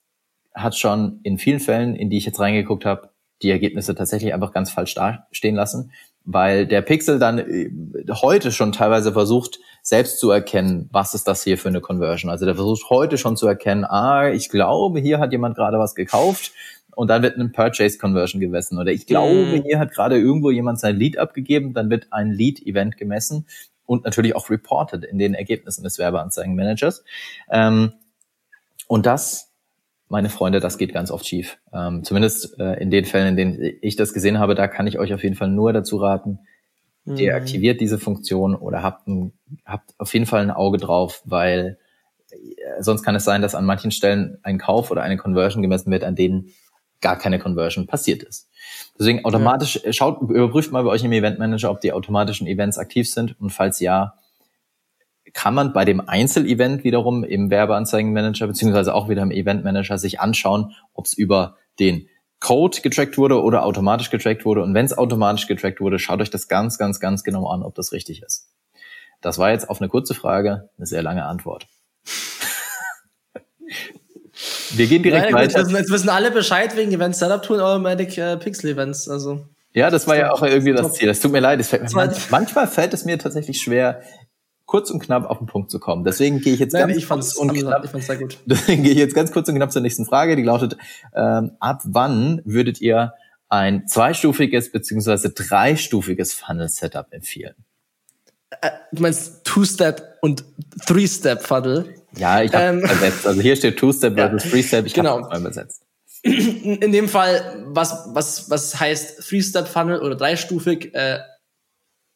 [0.53, 3.09] hat schon in vielen Fällen, in die ich jetzt reingeguckt habe,
[3.41, 5.91] die Ergebnisse tatsächlich einfach ganz falsch dastehen lassen,
[6.25, 7.69] weil der Pixel dann äh,
[8.09, 12.31] heute schon teilweise versucht, selbst zu erkennen, was ist das hier für eine Conversion.
[12.31, 15.93] Also der versucht heute schon zu erkennen, ah, ich glaube, hier hat jemand gerade was
[15.93, 16.51] gekauft
[16.95, 18.79] und dann wird eine Purchase Conversion gemessen.
[18.79, 19.63] Oder ich glaube, mhm.
[19.63, 23.45] hier hat gerade irgendwo jemand sein Lead abgegeben, dann wird ein Lead-Event gemessen
[23.85, 27.03] und natürlich auch reported in den Ergebnissen des Werbeanzeigenmanagers.
[27.51, 27.93] Ähm,
[28.87, 29.51] und das
[30.07, 31.57] meine Freunde, das geht ganz oft schief.
[31.73, 34.99] Ähm, zumindest äh, in den Fällen, in denen ich das gesehen habe, da kann ich
[34.99, 36.39] euch auf jeden Fall nur dazu raten,
[37.05, 37.15] mhm.
[37.15, 39.33] deaktiviert diese Funktion oder habt, ein,
[39.65, 41.77] habt auf jeden Fall ein Auge drauf, weil
[42.29, 45.91] äh, sonst kann es sein, dass an manchen Stellen ein Kauf oder eine Conversion gemessen
[45.91, 46.49] wird, an denen
[47.01, 48.49] gar keine Conversion passiert ist.
[48.97, 49.93] Deswegen automatisch, ja.
[49.93, 53.51] schaut, überprüft mal bei euch im Event Manager, ob die automatischen Events aktiv sind und
[53.51, 54.15] falls ja,
[55.35, 60.73] kann man bei dem Einzelevent wiederum im Werbeanzeigenmanager beziehungsweise auch wieder im Eventmanager sich anschauen,
[60.93, 62.07] ob es über den
[62.39, 64.63] Code getrackt wurde oder automatisch getrackt wurde.
[64.63, 67.75] Und wenn es automatisch getrackt wurde, schaut euch das ganz, ganz, ganz genau an, ob
[67.75, 68.47] das richtig ist.
[69.19, 71.67] Das war jetzt auf eine kurze Frage eine sehr lange Antwort.
[74.71, 75.59] Wir gehen direkt Nein, weiter.
[75.59, 79.09] Jetzt wissen, alle Bescheid wegen Event Setup Tool Automatic äh, Pixel Events.
[79.09, 79.45] Also
[79.75, 81.09] ja, das war ja auch irgendwie das Ziel.
[81.09, 81.63] Das tut mir leid.
[81.65, 84.01] Fällt mir manchmal fällt es mir tatsächlich schwer,
[84.65, 86.03] kurz und knapp auf den Punkt zu kommen.
[86.03, 87.83] Deswegen gehe ich jetzt Nein, ganz ich kurz und knapp.
[87.85, 88.37] Ich fand's sehr gut.
[88.45, 90.35] Deswegen gehe ich jetzt ganz kurz und knapp zur nächsten Frage.
[90.35, 90.77] Die lautet:
[91.13, 93.13] ähm, Ab wann würdet ihr
[93.49, 97.55] ein zweistufiges beziehungsweise dreistufiges Funnel-Setup empfehlen?
[98.61, 100.43] Äh, du meinst Two-Step und
[100.85, 101.95] Three-Step-Funnel?
[102.17, 103.27] Ja, ich habe ähm, übersetzt.
[103.27, 104.85] Also hier steht Two-Step versus ja, Three-Step.
[104.85, 105.17] Ich genau.
[105.17, 105.83] habe mal übersetzt.
[106.23, 110.95] In dem Fall, was, was, was heißt Three-Step-Funnel oder dreistufig?
[110.95, 111.19] Äh,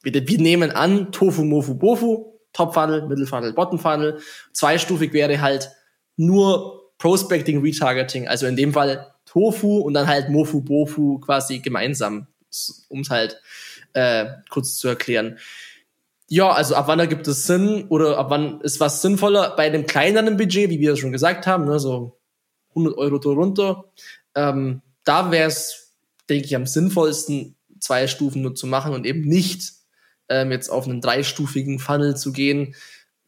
[0.02, 4.20] wir, wir nehmen an, Tofu, Mofu, Bofu Top Funnel, Middle Funnel, Bottom Funnel.
[4.54, 5.70] Zweistufig wäre halt
[6.18, 8.28] nur Prospecting, Retargeting.
[8.28, 12.28] Also in dem Fall Tofu und dann halt Mofu, Bofu quasi gemeinsam,
[12.90, 13.40] um es halt
[13.94, 15.38] äh, kurz zu erklären.
[16.28, 19.56] Ja, also ab wann ergibt es Sinn oder ab wann ist was sinnvoller?
[19.56, 22.20] Bei einem kleineren Budget, wie wir schon gesagt haben, ne, so
[22.70, 23.86] 100 Euro drunter,
[24.36, 25.96] ähm, da wäre es,
[26.30, 29.74] denke ich, am sinnvollsten, zwei Stufen nur zu machen und eben nicht
[30.30, 32.76] ähm, jetzt auf einen dreistufigen Funnel zu gehen,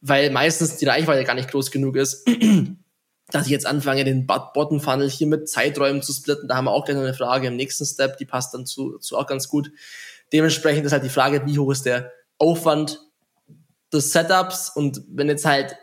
[0.00, 2.26] weil meistens die Reichweite gar nicht groß genug ist,
[3.30, 6.48] dass ich jetzt anfange, den Bottom-Funnel hier mit Zeiträumen zu splitten.
[6.48, 9.16] Da haben wir auch gerne eine Frage im nächsten Step, die passt dann zu, zu
[9.16, 9.70] auch ganz gut.
[10.32, 13.00] Dementsprechend ist halt die Frage, wie hoch ist der Aufwand
[13.92, 15.76] des Setups und wenn jetzt halt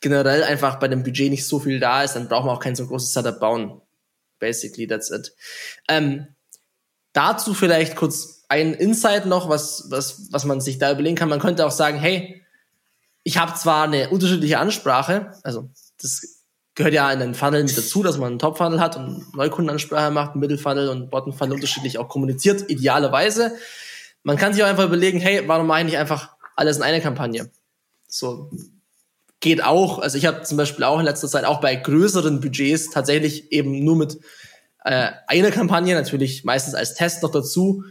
[0.00, 2.76] generell einfach bei dem Budget nicht so viel da ist, dann braucht man auch kein
[2.76, 3.80] so großes Setup bauen.
[4.38, 5.34] Basically, that's it.
[5.88, 6.28] Ähm,
[7.18, 11.28] dazu vielleicht kurz ein Insight noch, was, was, was man sich da überlegen kann.
[11.28, 12.42] Man könnte auch sagen, hey,
[13.24, 15.68] ich habe zwar eine unterschiedliche Ansprache, also
[16.00, 16.44] das
[16.76, 20.36] gehört ja in den Funnel mit dazu, dass man einen Top-Funnel hat und Neukundenansprache macht,
[20.36, 23.56] Middle-Funnel und Bottom-Funnel unterschiedlich auch kommuniziert, idealerweise.
[24.22, 27.00] Man kann sich auch einfach überlegen, hey, warum mache ich nicht einfach alles in einer
[27.00, 27.50] Kampagne?
[28.06, 28.50] So
[29.40, 29.98] geht auch.
[29.98, 33.84] Also ich habe zum Beispiel auch in letzter Zeit auch bei größeren Budgets tatsächlich eben
[33.84, 34.18] nur mit
[34.84, 37.84] äh, einer Kampagne, natürlich meistens als Test noch dazu,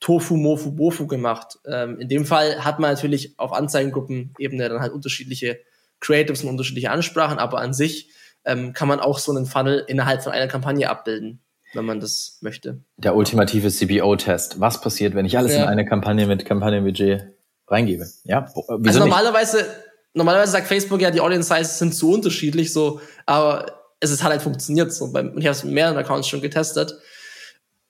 [0.00, 1.58] Tofu, Mofu, Bofu gemacht.
[1.66, 5.58] Ähm, in dem Fall hat man natürlich auf Anzeigengruppenebene dann halt unterschiedliche
[6.00, 8.10] Creatives und unterschiedliche Ansprachen, aber an sich
[8.44, 11.40] ähm, kann man auch so einen Funnel innerhalb von einer Kampagne abbilden.
[11.74, 12.82] wenn man das möchte.
[12.96, 14.60] Der ultimative CBO-Test.
[14.60, 15.64] Was passiert, wenn ich alles ja.
[15.64, 17.34] in eine Kampagne mit Kampagnenbudget
[17.66, 18.06] reingebe?
[18.24, 19.66] Ja, Wieso also normalerweise,
[20.14, 24.32] normalerweise sagt Facebook ja, die Audience Sizes sind zu unterschiedlich, so, aber es ist halt,
[24.32, 25.06] halt funktioniert so.
[25.06, 26.98] Und ich habe es mit mehreren Accounts schon getestet.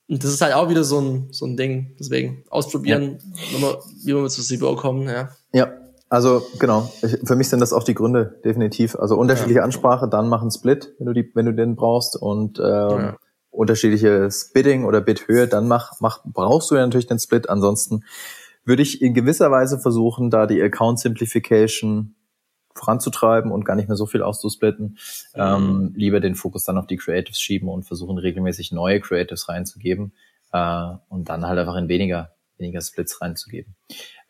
[0.09, 1.95] Und das ist halt auch wieder so ein, so ein Ding.
[1.99, 3.19] Deswegen ausprobieren,
[3.61, 3.77] ja.
[4.05, 5.31] wie wir zu CBO kommen, ja.
[5.53, 5.71] Ja,
[6.09, 6.91] also genau.
[7.03, 8.97] Ich, für mich sind das auch die Gründe, definitiv.
[8.97, 9.65] Also unterschiedliche ja.
[9.65, 13.17] Ansprache, dann machen Split, wenn du die, wenn du den brauchst und ähm, ja.
[13.51, 17.51] unterschiedliches Bidding oder Bidhöhe, dann mach, mach, brauchst du ja natürlich den Split.
[17.51, 18.05] Ansonsten
[18.65, 22.15] würde ich in gewisser Weise versuchen, da die Account Simplification
[22.75, 24.99] voranzutreiben und gar nicht mehr so viel auszusplitten.
[25.35, 25.41] Mhm.
[25.41, 30.13] Ähm, lieber den Fokus dann auf die Creatives schieben und versuchen regelmäßig neue Creatives reinzugeben
[30.53, 33.75] äh, und dann halt einfach in weniger weniger Splits reinzugeben.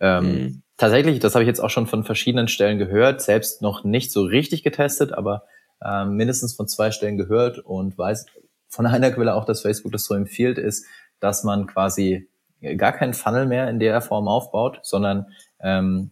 [0.01, 0.63] Ähm, mhm.
[0.77, 4.23] Tatsächlich, das habe ich jetzt auch schon von verschiedenen Stellen gehört, selbst noch nicht so
[4.23, 5.45] richtig getestet, aber
[5.83, 8.27] äh, mindestens von zwei Stellen gehört und weiß
[8.69, 10.85] von einer Quelle auch, dass Facebook das so empfiehlt, ist,
[11.21, 12.29] dass man quasi
[12.77, 15.27] gar keinen Funnel mehr in der Form aufbaut, sondern
[15.61, 16.11] ähm,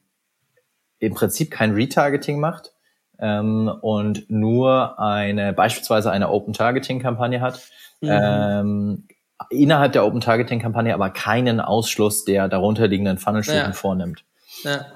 [1.07, 2.73] im Prinzip kein Retargeting macht
[3.19, 7.61] ähm, und nur eine beispielsweise eine Open Targeting Kampagne hat.
[8.01, 8.09] Mhm.
[8.11, 9.09] Ähm,
[9.51, 13.73] innerhalb der Open Targeting Kampagne aber keinen Ausschluss der darunterliegenden Funnelstufen ja.
[13.73, 14.25] vornimmt.
[14.65, 14.87] Ja.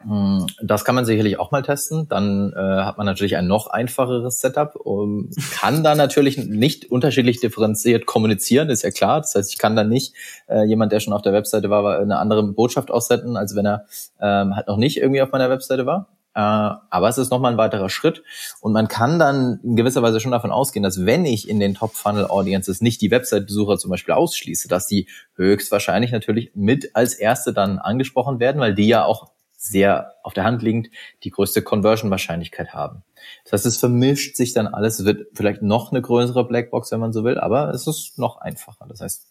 [0.00, 2.06] Hm, das kann man sicherlich auch mal testen.
[2.08, 4.76] Dann äh, hat man natürlich ein noch einfacheres Setup.
[4.76, 9.20] Um, kann da natürlich nicht unterschiedlich differenziert kommunizieren, ist ja klar.
[9.20, 10.14] Das heißt, ich kann dann nicht
[10.46, 13.86] äh, jemand, der schon auf der Webseite war, eine andere Botschaft aussenden, als wenn er
[14.20, 16.08] ähm, halt noch nicht irgendwie auf meiner Webseite war.
[16.32, 18.22] Äh, aber es ist nochmal ein weiterer Schritt.
[18.60, 21.74] Und man kann dann in gewisser Weise schon davon ausgehen, dass wenn ich in den
[21.74, 27.80] Top-Funnel-Audiences nicht die Website-Besucher zum Beispiel ausschließe, dass die höchstwahrscheinlich natürlich mit als erste dann
[27.80, 30.88] angesprochen werden, weil die ja auch sehr auf der Hand liegend
[31.24, 33.02] die größte Conversion-Wahrscheinlichkeit haben.
[33.44, 35.00] Das heißt, es vermischt sich dann alles.
[35.00, 38.40] Es wird vielleicht noch eine größere Blackbox, wenn man so will, aber es ist noch
[38.40, 38.86] einfacher.
[38.88, 39.26] Das heißt,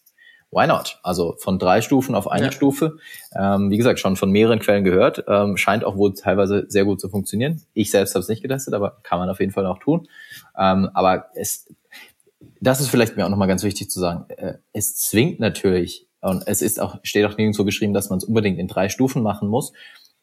[0.50, 1.00] why not?
[1.02, 2.52] Also von drei Stufen auf eine ja.
[2.52, 2.98] Stufe.
[3.34, 5.24] Ähm, wie gesagt, schon von mehreren Quellen gehört.
[5.26, 7.62] Ähm, scheint auch wohl teilweise sehr gut zu funktionieren.
[7.72, 10.08] Ich selbst habe es nicht getestet, aber kann man auf jeden Fall auch tun.
[10.58, 11.66] Ähm, aber es,
[12.60, 14.26] das ist vielleicht mir auch nochmal ganz wichtig zu sagen.
[14.28, 18.24] Äh, es zwingt natürlich, und es ist auch, steht auch nirgendwo geschrieben, dass man es
[18.24, 19.72] unbedingt in drei Stufen machen muss.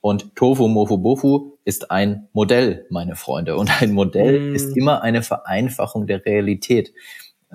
[0.06, 3.58] Und Tofu Mofu Bofu ist ein Modell, meine Freunde.
[3.58, 4.54] Und ein Modell mm.
[4.54, 6.94] ist immer eine Vereinfachung der Realität.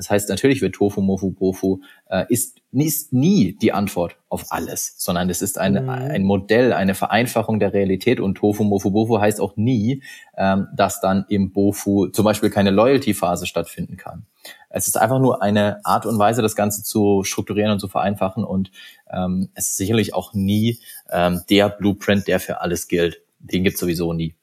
[0.01, 4.95] Das heißt, natürlich wird Tofu Mofu Bofu äh, ist, ist nie die Antwort auf alles,
[4.97, 5.91] sondern es ist eine, mm.
[5.91, 8.19] ein Modell, eine Vereinfachung der Realität.
[8.19, 10.03] Und Tofu Mofu Bofu heißt auch nie,
[10.39, 14.25] ähm, dass dann im Bofu zum Beispiel keine Loyalty-Phase stattfinden kann.
[14.71, 18.43] Es ist einfach nur eine Art und Weise, das Ganze zu strukturieren und zu vereinfachen.
[18.43, 18.71] Und
[19.13, 23.21] ähm, es ist sicherlich auch nie ähm, der Blueprint, der für alles gilt.
[23.39, 24.35] Den gibt sowieso nie.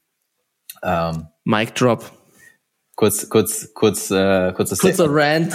[0.83, 2.11] Ähm, Mic Drop.
[2.97, 5.53] Kurz, kurz, kurz, äh, kurzes kurzer Rant,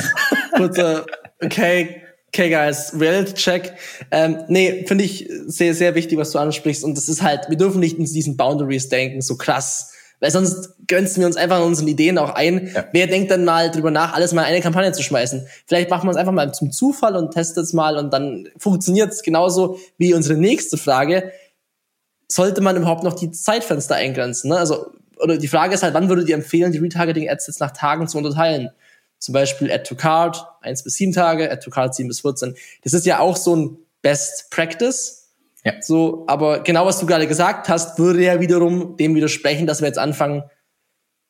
[0.57, 1.05] kurzer,
[1.45, 3.75] okay, okay, guys, Reality Check.
[4.11, 6.83] Ähm, nee, finde ich sehr, sehr wichtig, was du ansprichst.
[6.83, 10.75] Und das ist halt, wir dürfen nicht in diesen Boundaries denken, so krass weil sonst
[10.87, 12.71] grenzen wir uns einfach an unseren Ideen auch ein.
[12.73, 12.85] Ja.
[12.93, 15.49] Wer denkt dann mal drüber nach, alles mal in eine Kampagne zu schmeißen?
[15.67, 19.11] Vielleicht macht man es einfach mal zum Zufall und testet es mal und dann funktioniert
[19.11, 21.33] es genauso wie unsere nächste Frage.
[22.29, 24.51] Sollte man überhaupt noch die Zeitfenster eingrenzen?
[24.51, 24.59] Ne?
[24.59, 28.09] Also, oder die Frage ist halt, wann würdet ihr empfehlen, die Retargeting-Ads jetzt nach Tagen
[28.09, 28.71] zu unterteilen?
[29.19, 32.57] Zum Beispiel Add to Card, 1 bis 7 Tage, Add to Card 7 bis 14.
[32.83, 35.23] Das ist ja auch so ein Best Practice,
[35.65, 35.75] ja.
[35.81, 39.87] So, aber genau was du gerade gesagt hast, würde ja wiederum dem widersprechen, dass wir
[39.87, 40.43] jetzt anfangen,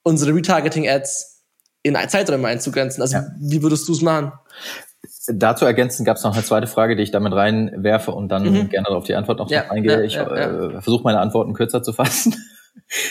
[0.03, 1.45] unsere Retargeting-Ads
[1.83, 3.03] in Zeiträume einzugrenzen.
[3.03, 3.27] Also, ja.
[3.39, 4.33] wie würdest du es machen?
[5.27, 8.69] Dazu ergänzen gab es noch eine zweite Frage, die ich damit reinwerfe und dann mhm.
[8.69, 9.93] gerne auf die Antwort noch ja, eingehe.
[9.93, 12.35] Ja, ich äh, versuche meine Antworten kürzer zu fassen.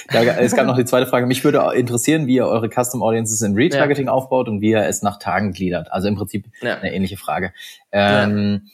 [0.09, 1.25] Da, es gab noch die zweite Frage.
[1.25, 5.01] Mich würde interessieren, wie ihr eure Custom Audiences in Retargeting aufbaut und wie ihr es
[5.01, 5.91] nach Tagen gliedert.
[5.91, 7.53] Also im Prinzip eine ähnliche Frage.
[7.91, 8.69] Ähm,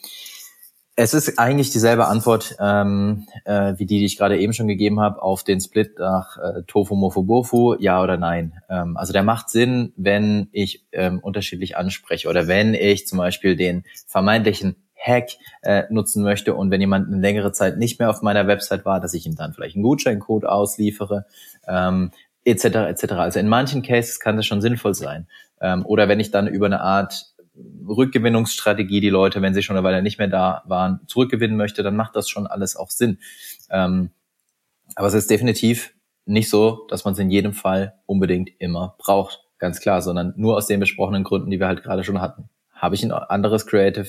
[1.00, 4.98] es ist eigentlich dieselbe Antwort ähm, äh, wie die, die ich gerade eben schon gegeben
[4.98, 8.54] habe auf den Split nach äh, Tofu Mofu Bofu, ja oder nein.
[8.68, 13.54] Ähm, also der macht Sinn, wenn ich ähm, unterschiedlich anspreche oder wenn ich zum Beispiel
[13.54, 15.30] den vermeintlichen Hack
[15.62, 19.00] äh, nutzen möchte und wenn jemand eine längere Zeit nicht mehr auf meiner Website war,
[19.00, 21.26] dass ich ihm dann vielleicht einen Gutscheincode ausliefere,
[21.66, 22.10] ähm,
[22.44, 22.64] etc.
[22.64, 23.12] etc.
[23.12, 25.28] Also in manchen Cases kann das schon sinnvoll sein.
[25.60, 27.34] Ähm, oder wenn ich dann über eine Art
[27.88, 31.96] Rückgewinnungsstrategie die Leute, wenn sie schon eine Weile nicht mehr da waren, zurückgewinnen möchte, dann
[31.96, 33.18] macht das schon alles auch Sinn.
[33.70, 34.10] Ähm,
[34.94, 39.44] aber es ist definitiv nicht so, dass man es in jedem Fall unbedingt immer braucht,
[39.58, 42.48] ganz klar, sondern nur aus den besprochenen Gründen, die wir halt gerade schon hatten.
[42.72, 44.08] Habe ich ein anderes Creative,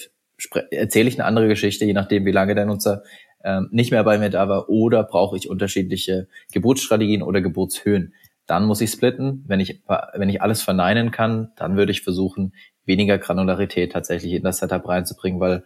[0.71, 3.04] erzähle ich eine andere Geschichte, je nachdem, wie lange der Nutzer
[3.43, 8.13] ähm, nicht mehr bei mir da war, oder brauche ich unterschiedliche Geburtsstrategien oder Geburtshöhen.
[8.45, 9.43] Dann muss ich splitten.
[9.47, 9.84] Wenn ich,
[10.15, 12.54] wenn ich alles verneinen kann, dann würde ich versuchen,
[12.86, 15.63] weniger Granularität tatsächlich in das Setup reinzubringen, weil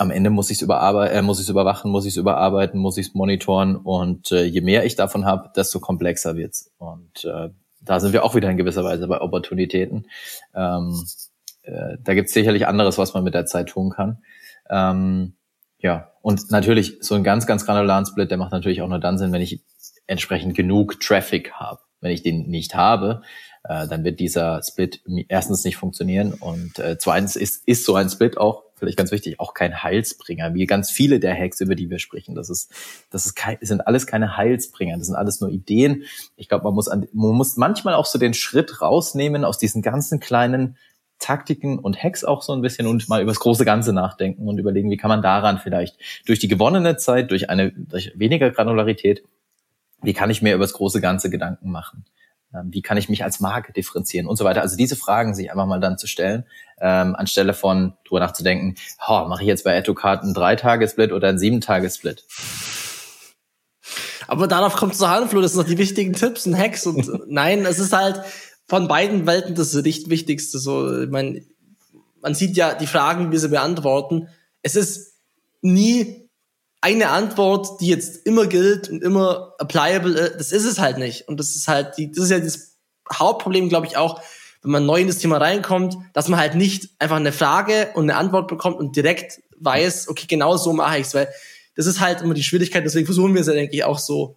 [0.00, 2.80] am Ende muss ich es überarbeiten, äh, muss ich es überwachen, muss ich es überarbeiten,
[2.80, 6.72] muss ich es monitoren und äh, je mehr ich davon habe, desto komplexer wird's.
[6.78, 7.50] Und äh,
[7.82, 10.06] da sind wir auch wieder in gewisser Weise bei Opportunitäten.
[10.54, 11.04] Ähm,
[11.70, 14.22] äh, da gibt's sicherlich anderes, was man mit der Zeit tun kann.
[14.68, 15.34] Ähm,
[15.78, 19.18] ja, und natürlich so ein ganz, ganz granularen Split, der macht natürlich auch nur dann
[19.18, 19.62] Sinn, wenn ich
[20.06, 21.80] entsprechend genug Traffic habe.
[22.00, 23.22] Wenn ich den nicht habe,
[23.64, 28.08] äh, dann wird dieser Split erstens nicht funktionieren und äh, zweitens ist, ist so ein
[28.08, 31.90] Split auch, vielleicht ganz wichtig, auch kein Heilsbringer, wie ganz viele der Hacks, über die
[31.90, 32.34] wir sprechen.
[32.34, 32.72] Das ist,
[33.10, 36.04] das ist kein, sind alles keine Heilsbringer, das sind alles nur Ideen.
[36.36, 39.82] Ich glaube, man muss an, man muss manchmal auch so den Schritt rausnehmen aus diesen
[39.82, 40.78] ganzen kleinen
[41.20, 44.58] Taktiken und Hacks auch so ein bisschen und mal über das große Ganze nachdenken und
[44.58, 49.22] überlegen, wie kann man daran vielleicht durch die gewonnene Zeit, durch eine durch weniger Granularität,
[50.02, 52.04] wie kann ich mir über das große Ganze Gedanken machen?
[52.54, 54.62] Ähm, wie kann ich mich als Marke differenzieren und so weiter.
[54.62, 56.44] Also diese Fragen sich einfach mal dann zu stellen,
[56.80, 58.74] ähm, anstelle von drüber nachzudenken,
[59.06, 62.24] oh, mache ich jetzt bei EduCard einen Drei-Tage-Split oder einen Sieben-Tage-Split?
[64.26, 67.28] Aber darauf kommt es an, Flo, das sind noch die wichtigen Tipps und Hacks und
[67.28, 68.22] nein, es ist halt,
[68.70, 70.60] von beiden Welten das Wichtigste.
[70.60, 71.42] So, ich meine,
[72.22, 74.28] man sieht ja die Fragen, wie sie beantworten.
[74.62, 75.14] Es ist
[75.60, 76.28] nie
[76.80, 80.38] eine Antwort, die jetzt immer gilt und immer applicable ist.
[80.38, 81.26] Das ist es halt nicht.
[81.26, 82.76] Und das ist halt die, das ist ja das
[83.12, 84.22] Hauptproblem, glaube ich, auch,
[84.62, 88.04] wenn man neu in das Thema reinkommt, dass man halt nicht einfach eine Frage und
[88.04, 91.28] eine Antwort bekommt und direkt weiß, okay, genau so mache ich's, weil
[91.74, 92.84] das ist halt immer die Schwierigkeit.
[92.84, 94.36] Deswegen versuchen wir es ja, denke ich, auch so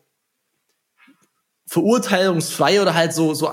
[1.68, 3.52] verurteilungsfrei oder halt so, so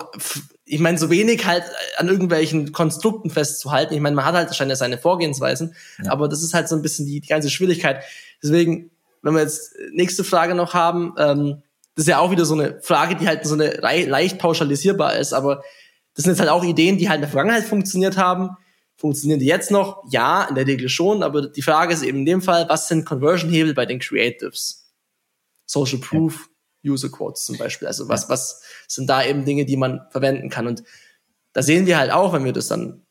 [0.70, 1.64] ich meine, so wenig halt
[1.96, 3.92] an irgendwelchen Konstrukten festzuhalten.
[3.92, 6.12] Ich meine, man hat halt wahrscheinlich seine Vorgehensweisen, ja.
[6.12, 8.04] aber das ist halt so ein bisschen die, die ganze Schwierigkeit.
[8.42, 8.90] Deswegen,
[9.22, 11.62] wenn wir jetzt nächste Frage noch haben, ähm,
[11.96, 15.33] das ist ja auch wieder so eine Frage, die halt so eine leicht pauschalisierbar ist,
[15.33, 15.64] aber
[16.14, 18.50] das sind jetzt halt auch Ideen, die halt in der Vergangenheit funktioniert haben.
[18.96, 20.04] Funktionieren die jetzt noch?
[20.11, 23.06] Ja, in der Regel schon, aber die Frage ist eben in dem Fall, was sind
[23.06, 24.92] Conversion-Hebel bei den Creatives?
[25.66, 26.49] Social Proof,
[26.84, 27.88] User Quotes zum Beispiel.
[27.88, 30.66] Also was, was sind da eben Dinge, die man verwenden kann?
[30.66, 30.82] Und
[31.52, 33.02] da sehen wir halt auch, wenn wir das dann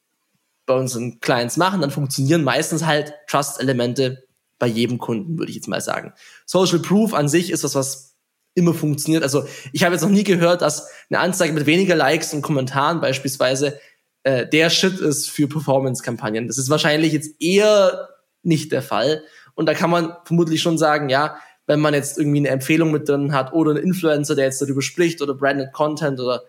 [0.65, 4.27] bei unseren Clients machen, dann funktionieren meistens halt Trust-Elemente
[4.60, 6.13] bei jedem Kunden, würde ich jetzt mal sagen.
[6.45, 8.15] Social Proof an sich ist was, was
[8.55, 9.23] immer funktioniert.
[9.23, 13.01] Also ich habe jetzt noch nie gehört, dass eine Anzeige mit weniger Likes und Kommentaren
[13.01, 13.79] beispielsweise
[14.23, 16.47] äh, der Shit ist für Performance-Kampagnen.
[16.47, 18.10] Das ist wahrscheinlich jetzt eher
[18.43, 19.23] nicht der Fall.
[19.55, 21.38] Und da kann man vermutlich schon sagen, ja,
[21.69, 24.82] wenn man jetzt irgendwie eine Empfehlung mit drin hat oder einen Influencer, der jetzt darüber
[24.82, 26.41] spricht oder branded Content oder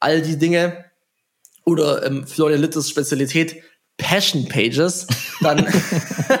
[0.00, 0.86] all die Dinge
[1.66, 3.62] oder ähm, Florian Litters Spezialität
[3.98, 5.06] Passion Pages,
[5.42, 5.58] dann,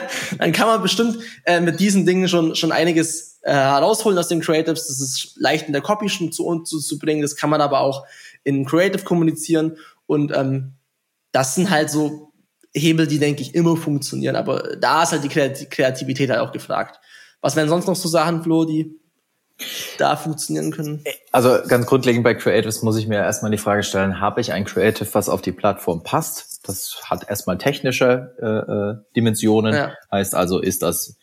[0.38, 4.40] dann kann man bestimmt äh, mit diesen Dingen schon, schon einiges äh, herausholen aus den
[4.40, 4.88] Creatives.
[4.88, 7.20] Das ist leicht in der Copy schon zu, zu, zu bringen.
[7.20, 8.06] Das kann man aber auch
[8.44, 9.76] in Creative kommunizieren.
[10.06, 10.72] Und ähm,
[11.32, 12.32] das sind halt so
[12.72, 14.36] Hebel, die, denke ich, immer funktionieren.
[14.36, 16.98] Aber da ist halt die Kreativität halt auch gefragt.
[17.44, 18.98] Was wären sonst noch so Sachen, Flo, die
[19.98, 21.04] da funktionieren können?
[21.30, 24.64] Also ganz grundlegend bei Creatives muss ich mir erstmal die Frage stellen, habe ich ein
[24.64, 26.66] Creative, was auf die Plattform passt?
[26.66, 29.74] Das hat erstmal technische äh, äh, Dimensionen.
[29.74, 29.92] Ja.
[30.10, 31.18] Heißt also, ist das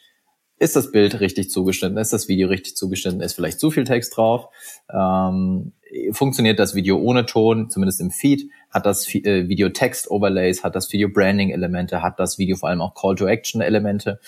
[0.59, 1.97] ist das Bild richtig zugeschnitten?
[1.97, 3.19] Ist das Video richtig zugeschnitten?
[3.21, 4.45] Ist vielleicht zu viel Text drauf?
[4.93, 5.73] Ähm,
[6.11, 8.47] funktioniert das Video ohne Ton, zumindest im Feed?
[8.69, 10.63] Hat das äh, Video Text-Overlays?
[10.63, 12.03] Hat das Video Branding-Elemente?
[12.03, 14.19] Hat das Video vor allem auch Call-to-Action-Elemente?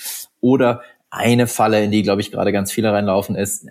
[0.42, 0.82] Oder
[1.14, 3.68] eine Falle, in die, glaube ich, gerade ganz viele reinlaufen, ist,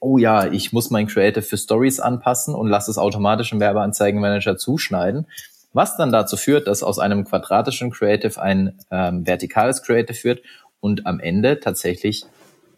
[0.00, 4.56] oh ja, ich muss mein Creative für Stories anpassen und lasse es automatisch im Werbeanzeigenmanager
[4.56, 5.28] zuschneiden.
[5.72, 10.42] Was dann dazu führt, dass aus einem quadratischen Creative ein ähm, vertikales Creative wird
[10.80, 12.26] und am Ende tatsächlich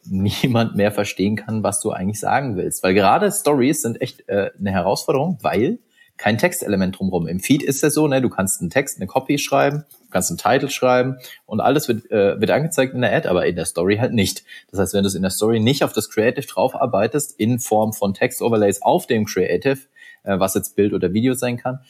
[0.05, 2.83] niemand mehr verstehen kann, was du eigentlich sagen willst.
[2.83, 5.79] Weil gerade Stories sind echt äh, eine Herausforderung, weil
[6.19, 7.27] kein Textelement drumherum.
[7.27, 10.39] Im Feed ist es so, ne, du kannst einen Text, eine Copy schreiben, kannst einen
[10.39, 13.97] Titel schreiben und alles wird, äh, wird angezeigt in der Ad, aber in der Story
[13.97, 14.45] halt nicht.
[14.71, 17.93] Das heißt, wenn du es in der Story nicht auf das Creative draufarbeitest, in Form
[17.93, 19.79] von Text-Overlays auf dem Creative,
[20.23, 21.81] äh, was jetzt Bild oder Video sein kann,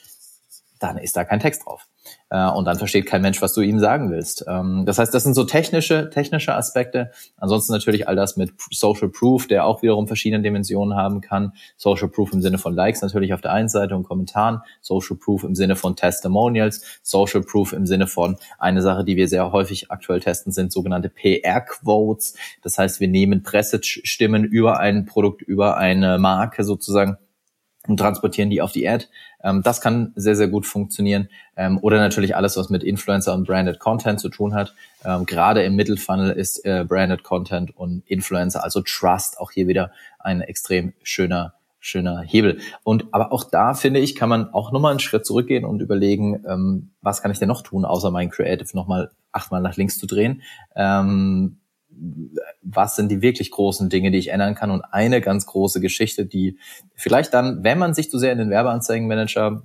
[0.79, 1.87] dann ist da kein Text drauf.
[2.29, 4.45] Äh, und dann versteht kein Mensch, was du ihm sagen willst.
[4.47, 7.11] Ähm, das heißt, das sind so technische, technische Aspekte.
[7.37, 11.53] Ansonsten natürlich all das mit Social Proof, der auch wiederum verschiedene Dimensionen haben kann.
[11.77, 14.61] Social Proof im Sinne von Likes natürlich auf der einen Seite und Kommentaren.
[14.81, 16.99] Social Proof im Sinne von Testimonials.
[17.01, 21.09] Social Proof im Sinne von eine Sache, die wir sehr häufig aktuell testen, sind sogenannte
[21.09, 22.35] PR-Quotes.
[22.61, 27.17] Das heißt, wir nehmen Pressestimmen über ein Produkt, über eine Marke sozusagen
[27.87, 29.05] und transportieren die auf die Ad.
[29.43, 31.29] Ähm, das kann sehr, sehr gut funktionieren.
[31.55, 34.75] Ähm, oder natürlich alles, was mit Influencer und Branded Content zu tun hat.
[35.03, 39.91] Ähm, gerade im Mittelfunnel ist äh, Branded Content und Influencer, also Trust, auch hier wieder
[40.19, 41.53] ein extrem schöner
[41.85, 42.59] schöner Hebel.
[42.83, 46.43] Und aber auch da finde ich, kann man auch nochmal einen Schritt zurückgehen und überlegen,
[46.47, 50.07] ähm, was kann ich denn noch tun, außer mein Creative nochmal achtmal nach links zu
[50.07, 50.41] drehen.
[50.75, 51.59] Ähm,
[52.61, 54.71] was sind die wirklich großen Dinge, die ich ändern kann?
[54.71, 56.57] Und eine ganz große Geschichte, die
[56.93, 59.63] vielleicht dann, wenn man sich zu sehr in den Werbeanzeigenmanager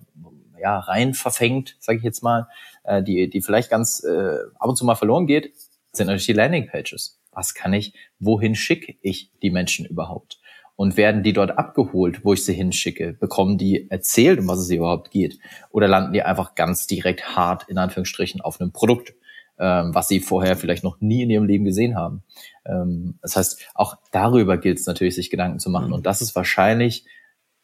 [0.61, 2.49] ja, rein verfängt, sage ich jetzt mal,
[2.85, 5.53] äh, die, die vielleicht ganz äh, ab und zu mal verloren geht,
[5.93, 7.19] sind natürlich die Landingpages.
[7.33, 10.39] Was kann ich, wohin schicke ich die Menschen überhaupt?
[10.77, 13.13] Und werden die dort abgeholt, wo ich sie hinschicke?
[13.13, 15.39] Bekommen die erzählt, um was es überhaupt geht?
[15.71, 19.13] Oder landen die einfach ganz direkt hart, in Anführungsstrichen, auf einem Produkt?
[19.59, 22.23] Ähm, was sie vorher vielleicht noch nie in ihrem Leben gesehen haben.
[22.65, 25.89] Ähm, das heißt, auch darüber gilt es natürlich, sich Gedanken zu machen.
[25.89, 25.95] Mhm.
[25.95, 27.05] Und das ist wahrscheinlich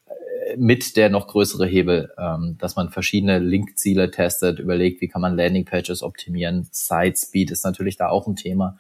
[0.07, 5.23] äh, mit der noch größere Hebel, ähm, dass man verschiedene Linkziele testet, überlegt, wie kann
[5.23, 6.69] man Landingpages optimieren.
[6.71, 8.79] Site Speed ist natürlich da auch ein Thema.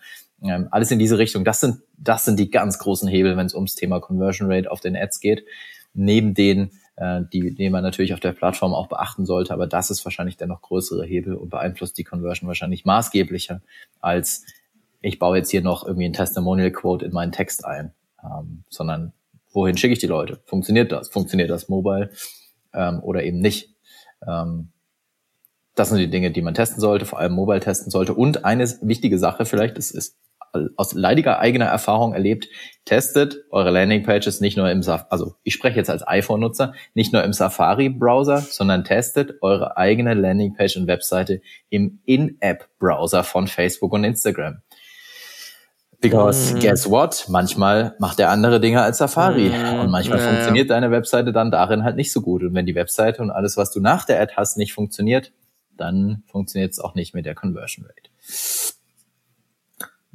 [0.70, 1.44] Alles in diese Richtung.
[1.44, 4.80] Das sind, das sind die ganz großen Hebel, wenn es ums Thema Conversion Rate auf
[4.80, 5.46] den Ads geht.
[5.94, 9.52] Neben den äh, die, die man natürlich auf der Plattform auch beachten sollte.
[9.52, 13.60] Aber das ist wahrscheinlich der noch größere Hebel und beeinflusst die Conversion wahrscheinlich maßgeblicher
[14.00, 14.44] als
[15.06, 17.92] ich baue jetzt hier noch irgendwie ein Testimonial Quote in meinen Text ein,
[18.24, 19.12] ähm, sondern
[19.52, 20.40] wohin schicke ich die Leute?
[20.46, 21.08] Funktioniert das?
[21.08, 22.10] Funktioniert das mobile
[22.74, 23.74] ähm, oder eben nicht?
[24.26, 24.72] Ähm,
[25.74, 28.14] das sind die Dinge, die man testen sollte, vor allem mobile testen sollte.
[28.14, 30.16] Und eine wichtige Sache vielleicht, ist, ist
[30.76, 32.48] aus leidiger eigener Erfahrung erlebt,
[32.84, 37.24] testet eure Landingpages nicht nur im Safari, also ich spreche jetzt als iPhone-Nutzer, nicht nur
[37.24, 44.62] im Safari-Browser, sondern testet eure eigene Landingpage und Webseite im In-App-Browser von Facebook und Instagram.
[46.00, 46.60] Because mm.
[46.60, 47.26] guess what?
[47.28, 49.48] Manchmal macht er andere Dinge als Safari.
[49.48, 49.80] Mm.
[49.80, 52.42] Und manchmal ja, funktioniert deine Webseite dann darin halt nicht so gut.
[52.42, 55.32] Und wenn die Webseite und alles, was du nach der Ad hast, nicht funktioniert,
[55.76, 58.10] dann funktioniert es auch nicht mit der Conversion Rate.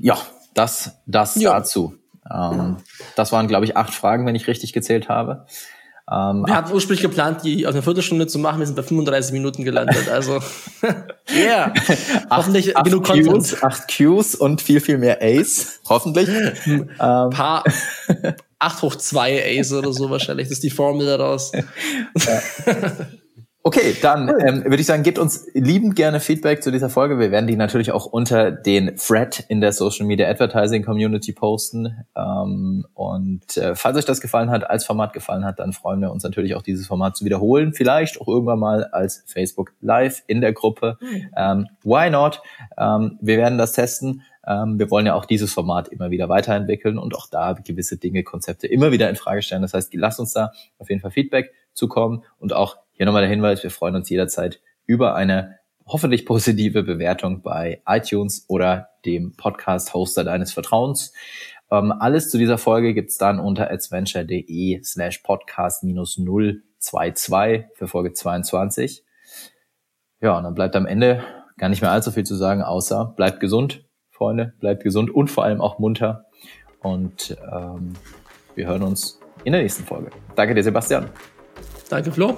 [0.01, 0.17] Ja,
[0.53, 1.53] das, das ja.
[1.53, 1.95] dazu.
[2.29, 2.77] Ähm,
[3.15, 5.45] das waren, glaube ich, acht Fragen, wenn ich richtig gezählt habe.
[6.11, 8.59] Ähm, wir hatten ursprünglich geplant, die auf eine Viertelstunde zu machen.
[8.59, 10.09] Wir sind bei 35 Minuten gelandet.
[10.09, 10.39] Also,
[11.33, 11.73] yeah.
[12.29, 13.43] Hoffentlich acht, genug Content.
[13.43, 15.79] Qs, acht Qs und viel, viel mehr A's.
[15.87, 16.27] Hoffentlich.
[16.65, 16.89] ähm.
[16.97, 17.63] Paar
[18.59, 20.47] 8 hoch 2 A's oder so wahrscheinlich.
[20.47, 21.51] Das ist die Formel daraus.
[21.53, 22.41] Ja.
[23.63, 27.19] Okay, dann ähm, würde ich sagen, gebt uns liebend gerne Feedback zu dieser Folge.
[27.19, 32.05] Wir werden die natürlich auch unter den Thread in der Social Media Advertising Community posten.
[32.15, 36.11] Ähm, und äh, falls euch das gefallen hat, als Format gefallen hat, dann freuen wir
[36.11, 37.73] uns natürlich auch dieses Format zu wiederholen.
[37.73, 40.97] Vielleicht auch irgendwann mal als Facebook Live in der Gruppe.
[40.99, 41.29] Mhm.
[41.37, 42.41] Ähm, why not?
[42.79, 44.23] Ähm, wir werden das testen.
[44.47, 48.23] Ähm, wir wollen ja auch dieses Format immer wieder weiterentwickeln und auch da gewisse Dinge,
[48.23, 49.61] Konzepte immer wieder in Frage stellen.
[49.61, 53.31] Das heißt, lasst uns da auf jeden Fall Feedback zukommen und auch hier nochmal der
[53.31, 60.23] Hinweis, wir freuen uns jederzeit über eine hoffentlich positive Bewertung bei iTunes oder dem Podcast-Hoster
[60.23, 61.11] deines Vertrauens.
[61.71, 66.15] Ähm, alles zu dieser Folge gibt's dann unter adventure.de slash podcast minus
[66.77, 69.03] 022 für Folge 22.
[70.21, 71.23] Ja, und dann bleibt am Ende
[71.57, 75.43] gar nicht mehr allzu viel zu sagen, außer bleibt gesund, Freunde, bleibt gesund und vor
[75.43, 76.25] allem auch munter.
[76.81, 77.93] Und ähm,
[78.53, 80.11] wir hören uns in der nächsten Folge.
[80.35, 81.09] Danke dir, Sebastian.
[81.89, 82.37] Danke, Flo.